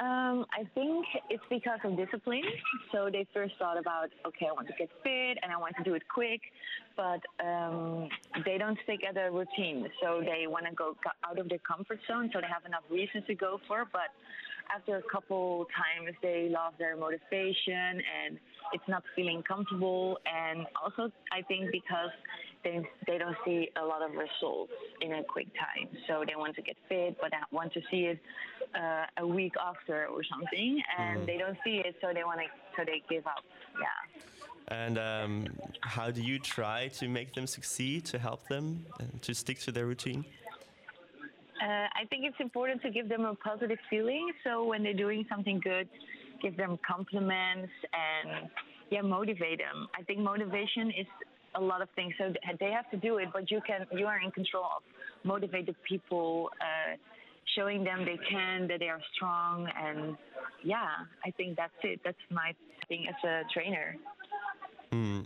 Um, 0.00 0.46
I 0.54 0.62
think 0.74 1.04
it's 1.28 1.42
because 1.50 1.80
of 1.82 1.96
discipline. 1.96 2.44
So 2.92 3.08
they 3.10 3.26
first 3.34 3.54
thought 3.58 3.78
about, 3.78 4.10
okay, 4.26 4.46
I 4.48 4.52
want 4.52 4.68
to 4.68 4.74
get 4.78 4.88
fit 5.02 5.38
and 5.42 5.50
I 5.50 5.56
want 5.56 5.74
to 5.76 5.82
do 5.82 5.94
it 5.94 6.02
quick, 6.08 6.40
but 6.96 7.20
um, 7.44 8.08
they 8.44 8.58
don't 8.58 8.78
stick 8.84 9.00
at 9.08 9.16
a 9.16 9.28
routine. 9.30 9.88
So 10.00 10.20
they 10.20 10.46
want 10.46 10.66
to 10.66 10.74
go 10.74 10.94
out 11.28 11.38
of 11.40 11.48
their 11.48 11.58
comfort 11.58 11.98
zone. 12.06 12.30
So 12.32 12.40
they 12.40 12.46
have 12.46 12.64
enough 12.64 12.84
reasons 12.90 13.24
to 13.26 13.34
go 13.34 13.58
for, 13.66 13.86
but 13.92 14.14
after 14.74 14.96
a 14.98 15.02
couple 15.10 15.66
times 15.74 16.14
they 16.22 16.48
lost 16.48 16.78
their 16.78 16.96
motivation 16.96 17.98
and 17.98 18.38
it's 18.72 18.86
not 18.86 19.02
feeling 19.16 19.42
comfortable. 19.42 20.18
And 20.26 20.66
also, 20.82 21.10
I 21.32 21.42
think 21.42 21.72
because 21.72 22.10
they 22.64 22.82
they 23.06 23.18
don't 23.18 23.36
see 23.44 23.70
a 23.76 23.84
lot 23.84 24.02
of 24.02 24.10
results 24.12 24.72
in 25.00 25.12
a 25.14 25.24
quick 25.24 25.48
time, 25.54 25.88
so 26.06 26.24
they 26.26 26.36
want 26.36 26.54
to 26.56 26.62
get 26.62 26.76
fit, 26.88 27.16
but 27.20 27.30
they 27.30 27.38
want 27.50 27.72
to 27.72 27.80
see 27.90 28.02
it 28.06 28.18
uh, 28.74 29.06
a 29.18 29.26
week 29.26 29.54
after 29.60 30.06
or 30.06 30.22
something, 30.24 30.82
and 30.98 31.20
Mhm. 31.20 31.26
they 31.26 31.38
don't 31.38 31.58
see 31.64 31.78
it, 31.78 31.96
so 32.00 32.12
they 32.12 32.24
want 32.24 32.40
to 32.40 32.46
so 32.76 32.84
they 32.84 33.02
give 33.08 33.26
up. 33.26 33.44
Yeah. 33.80 34.76
And 34.84 34.98
um, 34.98 35.46
how 35.80 36.10
do 36.10 36.22
you 36.22 36.38
try 36.38 36.88
to 36.88 37.08
make 37.08 37.32
them 37.34 37.46
succeed, 37.46 38.04
to 38.06 38.18
help 38.18 38.46
them 38.48 38.84
uh, 39.00 39.04
to 39.22 39.34
stick 39.34 39.58
to 39.60 39.72
their 39.72 39.86
routine? 39.86 40.24
Uh, 41.60 41.88
I 42.00 42.04
think 42.10 42.24
it's 42.24 42.38
important 42.38 42.82
to 42.82 42.90
give 42.90 43.08
them 43.08 43.24
a 43.24 43.34
positive 43.34 43.78
feeling. 43.90 44.30
So 44.44 44.64
when 44.64 44.82
they're 44.82 44.92
doing 45.06 45.24
something 45.28 45.58
good, 45.60 45.88
give 46.40 46.56
them 46.56 46.78
compliments 46.86 47.72
and 47.92 48.48
yeah, 48.90 49.00
motivate 49.02 49.58
them. 49.58 49.88
I 49.98 50.02
think 50.02 50.20
motivation 50.20 50.90
is 50.90 51.06
a 51.58 51.64
lot 51.64 51.82
of 51.82 51.88
things. 51.96 52.14
So 52.18 52.32
they 52.60 52.70
have 52.70 52.88
to 52.90 52.96
do 52.96 53.18
it, 53.18 53.28
but 53.32 53.50
you 53.50 53.60
can 53.66 53.86
you 53.92 54.06
are 54.06 54.20
in 54.20 54.30
control 54.30 54.64
of 54.76 54.82
motivated 55.24 55.76
people, 55.88 56.50
uh, 56.60 56.96
showing 57.56 57.84
them 57.84 58.04
they 58.04 58.18
can, 58.30 58.68
that 58.68 58.80
they 58.80 58.88
are 58.88 59.00
strong, 59.14 59.68
and 59.76 60.16
yeah, 60.62 60.88
I 61.24 61.30
think 61.32 61.56
that's 61.56 61.72
it. 61.82 62.00
That's 62.04 62.18
my 62.30 62.54
thing 62.88 63.06
as 63.08 63.14
a 63.24 63.42
trainer. 63.52 63.96
Hmm. 64.92 65.20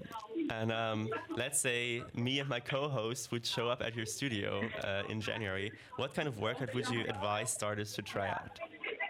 And 0.50 0.72
um, 0.72 1.08
let's 1.36 1.60
say 1.60 2.02
me 2.14 2.40
and 2.40 2.48
my 2.48 2.58
co-host 2.58 3.30
would 3.30 3.46
show 3.46 3.68
up 3.68 3.80
at 3.80 3.94
your 3.94 4.06
studio 4.06 4.62
uh, 4.82 5.02
in 5.08 5.20
January. 5.20 5.70
What 5.96 6.14
kind 6.14 6.26
of 6.26 6.38
workout 6.38 6.74
would 6.74 6.88
you 6.88 7.04
advise 7.08 7.52
starters 7.52 7.92
to 7.94 8.02
try 8.02 8.28
out? 8.28 8.58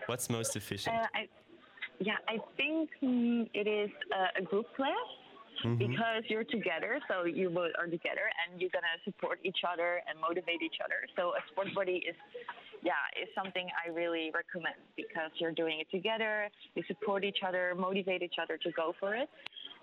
What's 0.06 0.28
most 0.28 0.54
efficient? 0.56 0.94
Uh, 0.94 1.06
I, 1.14 1.28
yeah, 2.00 2.16
I 2.28 2.38
think 2.56 2.90
mm, 3.02 3.48
it 3.54 3.66
is 3.66 3.90
uh, 4.14 4.40
a 4.40 4.42
group 4.42 4.66
class 4.76 5.08
Mhm. 5.64 5.78
because 5.78 6.22
you're 6.28 6.44
together, 6.44 7.00
so 7.08 7.24
you 7.24 7.50
both 7.50 7.72
are 7.78 7.86
together, 7.86 8.30
and 8.46 8.60
you're 8.60 8.70
gonna 8.70 8.98
support 9.04 9.38
each 9.42 9.64
other 9.64 10.02
and 10.08 10.18
motivate 10.18 10.62
each 10.62 10.80
other. 10.84 11.06
So 11.16 11.34
a 11.36 11.42
sport 11.48 11.68
buddy 11.74 11.98
is, 11.98 12.16
yeah, 12.82 12.94
is 13.20 13.28
something 13.34 13.70
I 13.84 13.90
really 13.90 14.30
recommend 14.30 14.76
because 14.96 15.30
you're 15.36 15.52
doing 15.52 15.80
it 15.80 15.90
together. 15.90 16.50
You 16.74 16.82
support 16.84 17.24
each 17.24 17.42
other, 17.42 17.74
motivate 17.74 18.22
each 18.22 18.38
other 18.38 18.56
to 18.58 18.70
go 18.72 18.92
for 18.98 19.14
it, 19.14 19.28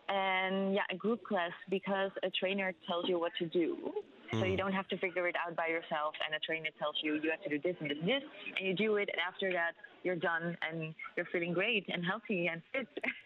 and 0.09 0.73
yeah, 0.73 0.83
a 0.89 0.95
group 0.95 1.23
class 1.23 1.51
because 1.69 2.11
a 2.23 2.29
trainer 2.31 2.73
tells 2.87 3.07
you 3.07 3.19
what 3.19 3.33
to 3.35 3.45
do. 3.45 3.93
So 4.31 4.45
you 4.45 4.53
Mm. 4.53 4.57
don't 4.57 4.73
have 4.73 4.87
to 4.89 4.97
figure 4.97 5.27
it 5.27 5.35
out 5.35 5.55
by 5.55 5.67
yourself, 5.67 6.13
and 6.23 6.35
a 6.35 6.39
trainer 6.39 6.69
tells 6.77 6.95
you 7.01 7.15
you 7.15 7.31
have 7.31 7.41
to 7.43 7.49
do 7.49 7.57
this 7.59 7.75
and 7.79 7.89
this 7.89 7.97
and 7.97 8.07
this, 8.07 8.23
and 8.57 8.67
you 8.67 8.73
do 8.75 8.97
it, 8.97 9.09
and 9.09 9.19
after 9.19 9.51
that 9.53 9.73
you're 10.03 10.15
done 10.15 10.55
and 10.61 10.95
you're 11.17 11.25
feeling 11.25 11.51
great 11.51 11.85
and 11.89 12.05
healthy 12.05 12.47
and 12.47 12.61
fit. 12.71 12.87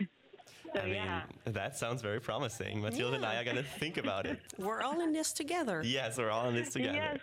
so 0.73 0.79
I 0.79 0.85
mean, 0.85 0.95
yeah, 0.95 1.21
that 1.45 1.77
sounds 1.77 2.01
very 2.01 2.19
promising. 2.19 2.81
Matilda 2.81 3.15
and 3.17 3.25
I 3.25 3.39
are 3.39 3.43
going 3.43 3.57
to 3.57 3.63
think 3.63 3.97
about 3.97 4.25
it. 4.25 4.39
We're 4.57 4.81
all 4.81 5.01
in 5.01 5.13
this 5.13 5.31
together. 5.33 5.81
Yes, 5.85 6.17
we're 6.17 6.29
all 6.29 6.49
in 6.49 6.55
this 6.55 6.71
together. 6.77 6.95
Yes. 6.95 7.19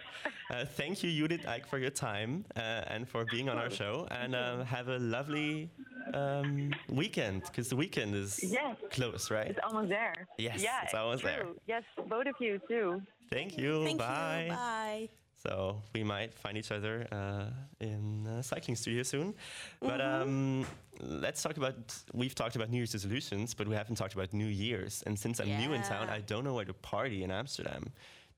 Uh, 0.50 0.64
thank 0.64 1.02
you, 1.02 1.10
Judith 1.10 1.46
Ike, 1.46 1.66
for 1.66 1.78
your 1.78 1.90
time 1.90 2.44
uh, 2.56 2.60
and 2.60 3.08
for 3.08 3.24
being 3.30 3.48
on 3.48 3.56
our 3.58 3.70
show. 3.70 4.06
And 4.10 4.34
uh, 4.34 4.64
have 4.64 4.88
a 4.88 4.98
lovely 4.98 5.70
um, 6.14 6.72
weekend 6.88 7.42
because 7.44 7.68
the 7.68 7.76
weekend 7.76 8.14
is 8.14 8.40
Yes. 8.42 8.76
close, 8.90 9.30
right? 9.30 9.48
it's 9.48 9.58
almost 9.64 9.88
there. 9.88 10.26
Yes, 10.38 10.62
yeah, 10.62 10.82
it's 10.84 10.94
almost 10.94 11.22
there. 11.22 11.46
Yes, 11.66 11.82
both 12.08 12.26
of 12.26 12.34
you 12.40 12.60
too. 12.68 13.02
Thank 13.30 13.56
you. 13.58 13.84
Thank 13.84 13.98
Bye. 13.98 14.44
you. 14.48 14.52
Bye. 14.54 15.08
So 15.42 15.82
we 15.94 16.04
might 16.04 16.34
find 16.34 16.58
each 16.58 16.70
other 16.70 17.06
uh, 17.10 17.46
in 17.80 18.26
a 18.26 18.42
cycling 18.42 18.76
studio 18.76 19.02
soon. 19.02 19.34
But 19.80 20.00
Mhm. 20.00 20.22
um, 20.22 20.66
let's 21.00 21.42
talk 21.42 21.56
about. 21.56 21.76
We've 22.12 22.34
talked 22.34 22.56
about 22.56 22.68
New 22.70 22.76
Year's 22.76 22.92
resolutions, 22.94 23.54
but 23.54 23.66
we 23.66 23.74
haven't 23.74 23.96
talked 23.96 24.14
about 24.14 24.32
New 24.34 24.52
Year's. 24.64 25.02
And 25.06 25.18
since 25.18 25.40
I'm 25.40 25.48
new 25.62 25.72
in 25.72 25.82
town, 25.82 26.08
I 26.10 26.20
don't 26.20 26.44
know 26.44 26.54
where 26.54 26.66
to 26.66 26.74
party 26.74 27.24
in 27.24 27.30
Amsterdam. 27.30 27.82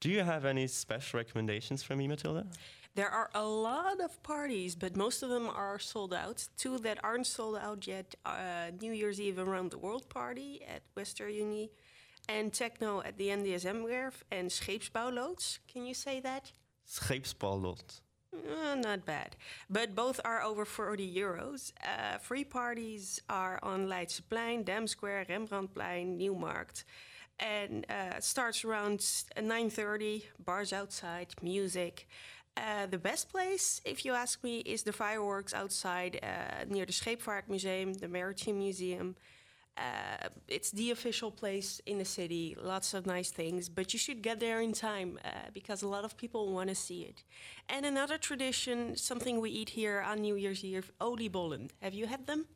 Do 0.00 0.08
you 0.10 0.22
have 0.22 0.44
any 0.44 0.66
special 0.68 1.18
recommendations 1.18 1.82
for 1.82 1.96
me, 1.96 2.06
Matilda? 2.08 2.46
There 2.94 3.08
are 3.10 3.30
a 3.34 3.42
lot 3.44 4.00
of 4.00 4.22
parties, 4.22 4.76
but 4.76 4.96
most 4.96 5.22
of 5.22 5.28
them 5.30 5.48
are 5.48 5.78
sold 5.78 6.12
out. 6.12 6.46
Two 6.56 6.78
that 6.80 6.98
aren't 7.02 7.26
sold 7.26 7.56
out 7.56 7.86
yet 7.86 8.14
uh, 8.26 8.70
New 8.80 8.92
Year's 8.92 9.18
Eve 9.20 9.38
Around 9.38 9.70
the 9.70 9.78
World 9.78 10.08
Party 10.08 10.62
at 10.68 10.82
Westerunie, 10.94 11.70
and 12.28 12.52
Techno 12.52 13.00
at 13.02 13.16
the 13.16 13.28
NDSM-werf, 13.30 14.22
and 14.30 14.50
Scheepsbouwloods. 14.50 15.58
Can 15.66 15.86
you 15.86 15.94
say 15.94 16.20
that? 16.20 16.52
Uh, 18.34 18.74
not 18.74 19.04
bad. 19.04 19.36
But 19.68 19.94
both 19.94 20.20
are 20.24 20.42
over 20.42 20.64
40 20.64 21.14
euros. 21.14 21.72
Uh, 21.82 22.18
free 22.18 22.44
parties 22.44 23.20
are 23.28 23.58
on 23.62 23.88
Leidseplein, 23.88 24.64
Dam 24.64 24.86
Square, 24.86 25.26
Rembrandtplein, 25.28 26.18
Nieuwmarkt. 26.18 26.84
And 27.38 27.86
uh, 27.90 28.20
starts 28.20 28.64
around 28.64 29.00
9.30, 29.00 30.24
bars 30.44 30.72
outside, 30.72 31.34
music. 31.42 32.06
The 32.90 32.98
best 32.98 33.30
place, 33.30 33.80
if 33.84 34.04
you 34.04 34.12
ask 34.12 34.44
me, 34.44 34.58
is 34.60 34.82
the 34.82 34.92
fireworks 34.92 35.54
outside 35.54 36.20
near 36.68 36.84
the 36.84 36.92
Scheepvaartmuseum, 36.92 37.98
the 37.98 38.08
Maritime 38.08 38.58
Museum. 38.58 39.16
Uh, 39.76 40.28
it's 40.48 40.70
the 40.70 40.90
official 40.90 41.30
place 41.30 41.80
in 41.86 41.98
the 41.98 42.04
city. 42.04 42.56
Lots 42.60 42.92
of 42.94 43.06
nice 43.06 43.30
things, 43.30 43.68
but 43.68 43.92
you 43.92 43.98
should 43.98 44.22
get 44.22 44.38
there 44.38 44.60
in 44.60 44.72
time 44.72 45.18
uh, 45.24 45.28
because 45.52 45.82
a 45.82 45.88
lot 45.88 46.04
of 46.04 46.16
people 46.16 46.52
want 46.52 46.68
to 46.68 46.74
see 46.74 47.02
it. 47.02 47.24
And 47.68 47.86
another 47.86 48.18
tradition, 48.18 48.96
something 48.96 49.40
we 49.40 49.50
eat 49.50 49.70
here 49.70 50.04
on 50.06 50.20
New 50.20 50.36
Year's 50.36 50.62
Eve, 50.64 50.92
oliebollen. 51.00 51.70
Have 51.80 51.94
you 51.94 52.06
had 52.06 52.26
them? 52.26 52.46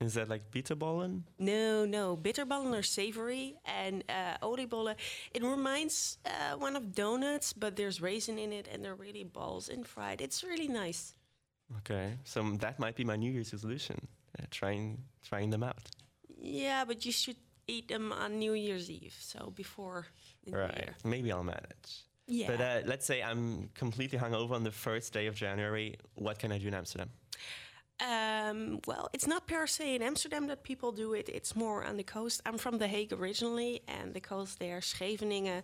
Is 0.00 0.14
that 0.14 0.28
like 0.28 0.50
bitterballen? 0.50 1.22
No, 1.38 1.86
no. 1.86 2.16
Bitterballen 2.16 2.78
are 2.78 2.82
savory, 2.82 3.56
and 3.64 4.04
uh, 4.10 4.36
oliebollen. 4.42 4.96
It 5.32 5.42
reminds 5.42 6.18
uh, 6.26 6.56
one 6.56 6.76
of 6.76 6.94
donuts, 6.94 7.52
but 7.54 7.76
there's 7.76 8.02
raisin 8.02 8.38
in 8.38 8.52
it, 8.52 8.68
and 8.70 8.84
they're 8.84 8.94
really 8.94 9.24
balls 9.24 9.70
and 9.70 9.86
fried. 9.86 10.20
It's 10.20 10.44
really 10.44 10.68
nice. 10.68 11.14
Okay, 11.78 12.12
so 12.24 12.42
that 12.58 12.78
might 12.78 12.94
be 12.94 13.04
my 13.04 13.16
New 13.16 13.30
Year's 13.30 13.52
resolution. 13.52 13.96
Uh, 14.38 14.44
trying 14.50 14.98
trying 15.22 15.48
them 15.50 15.62
out. 15.62 15.88
Yeah, 16.36 16.84
but 16.84 17.04
you 17.04 17.12
should 17.12 17.36
eat 17.66 17.88
them 17.88 18.12
on 18.12 18.38
New 18.38 18.52
Year's 18.52 18.90
Eve, 18.90 19.16
so 19.18 19.52
before 19.54 20.06
Right. 20.48 20.76
Year. 20.76 20.94
Maybe 21.04 21.32
I'll 21.32 21.42
manage. 21.42 22.04
Yeah. 22.28 22.48
But 22.48 22.60
uh, 22.60 22.80
let's 22.86 23.06
say 23.06 23.22
I'm 23.22 23.70
completely 23.74 24.18
hungover 24.18 24.52
on 24.52 24.64
the 24.64 24.70
first 24.70 25.12
day 25.12 25.26
of 25.26 25.34
January. 25.34 25.96
What 26.14 26.38
can 26.38 26.52
I 26.52 26.58
do 26.58 26.68
in 26.68 26.74
Amsterdam? 26.74 27.10
Um, 28.00 28.80
well, 28.86 29.08
it's 29.12 29.26
not 29.26 29.46
per 29.46 29.66
se 29.66 29.94
in 29.94 30.02
Amsterdam 30.02 30.46
that 30.48 30.62
people 30.62 30.92
do 30.92 31.14
it. 31.14 31.28
It's 31.28 31.56
more 31.56 31.84
on 31.84 31.96
the 31.96 32.02
coast. 32.02 32.42
I'm 32.44 32.58
from 32.58 32.78
The 32.78 32.88
Hague 32.88 33.12
originally, 33.12 33.80
and 33.88 34.12
the 34.12 34.20
coast 34.20 34.58
there, 34.58 34.80
Scheveningen, 34.80 35.62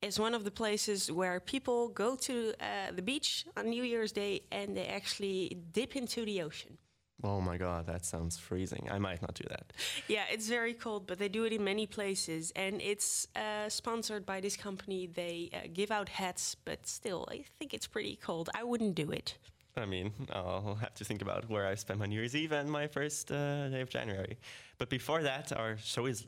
is 0.00 0.18
one 0.18 0.34
of 0.34 0.44
the 0.44 0.50
places 0.50 1.10
where 1.10 1.40
people 1.40 1.88
go 1.88 2.16
to 2.16 2.52
uh, 2.60 2.92
the 2.94 3.02
beach 3.02 3.46
on 3.56 3.70
New 3.70 3.84
Year's 3.84 4.12
Day 4.12 4.42
and 4.50 4.76
they 4.76 4.86
actually 4.86 5.56
dip 5.72 5.96
into 5.96 6.24
the 6.24 6.42
ocean. 6.42 6.76
Oh 7.24 7.40
my 7.40 7.56
god, 7.56 7.86
that 7.86 8.04
sounds 8.04 8.36
freezing. 8.36 8.88
I 8.90 8.98
might 8.98 9.22
not 9.22 9.34
do 9.34 9.44
that. 9.48 9.72
Yeah, 10.08 10.24
it's 10.30 10.48
very 10.48 10.74
cold, 10.74 11.06
but 11.06 11.18
they 11.18 11.28
do 11.28 11.44
it 11.44 11.52
in 11.52 11.62
many 11.62 11.86
places, 11.86 12.52
and 12.56 12.80
it's 12.82 13.28
uh, 13.36 13.68
sponsored 13.68 14.26
by 14.26 14.40
this 14.40 14.56
company. 14.56 15.06
They 15.06 15.50
uh, 15.52 15.68
give 15.72 15.90
out 15.90 16.08
hats, 16.08 16.56
but 16.64 16.86
still, 16.86 17.28
I 17.30 17.44
think 17.58 17.74
it's 17.74 17.86
pretty 17.86 18.16
cold. 18.16 18.50
I 18.54 18.64
wouldn't 18.64 18.96
do 18.96 19.10
it. 19.12 19.38
I 19.76 19.86
mean, 19.86 20.12
I'll 20.32 20.74
have 20.80 20.94
to 20.94 21.04
think 21.04 21.22
about 21.22 21.48
where 21.48 21.66
I 21.66 21.76
spend 21.76 22.00
my 22.00 22.06
New 22.06 22.16
Year's 22.16 22.36
Eve 22.36 22.52
and 22.52 22.70
my 22.70 22.86
first 22.86 23.30
uh, 23.30 23.68
day 23.68 23.80
of 23.80 23.88
January. 23.88 24.36
But 24.78 24.90
before 24.90 25.22
that, 25.22 25.52
our 25.52 25.78
show 25.78 26.06
is 26.06 26.26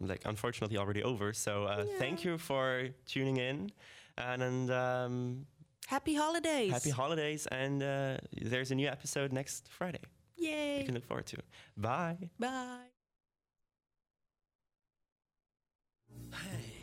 like 0.00 0.22
unfortunately 0.26 0.76
already 0.76 1.02
over. 1.02 1.32
So 1.32 1.64
uh, 1.64 1.84
thank 1.98 2.24
you 2.24 2.38
for 2.38 2.88
tuning 3.06 3.36
in, 3.38 3.70
and, 4.18 4.42
and 4.42 4.70
um, 4.70 5.46
Happy 5.86 6.14
holidays! 6.14 6.72
happy 6.72 6.90
holidays. 6.90 7.46
And 7.46 7.82
uh, 7.82 8.16
there's 8.40 8.70
a 8.70 8.74
new 8.74 8.88
episode 8.88 9.32
next 9.32 9.68
Friday. 9.70 10.00
Yay! 10.36 10.78
You 10.80 10.84
can 10.84 10.94
look 10.94 11.06
forward 11.06 11.26
to. 11.26 11.38
Bye. 11.76 12.30
Bye. 12.38 12.88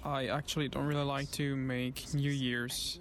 I 0.04 0.28
actually 0.28 0.68
don't 0.68 0.86
really 0.86 1.04
like 1.04 1.30
to 1.32 1.56
make 1.56 2.14
New 2.14 2.32
Year's 2.32 3.00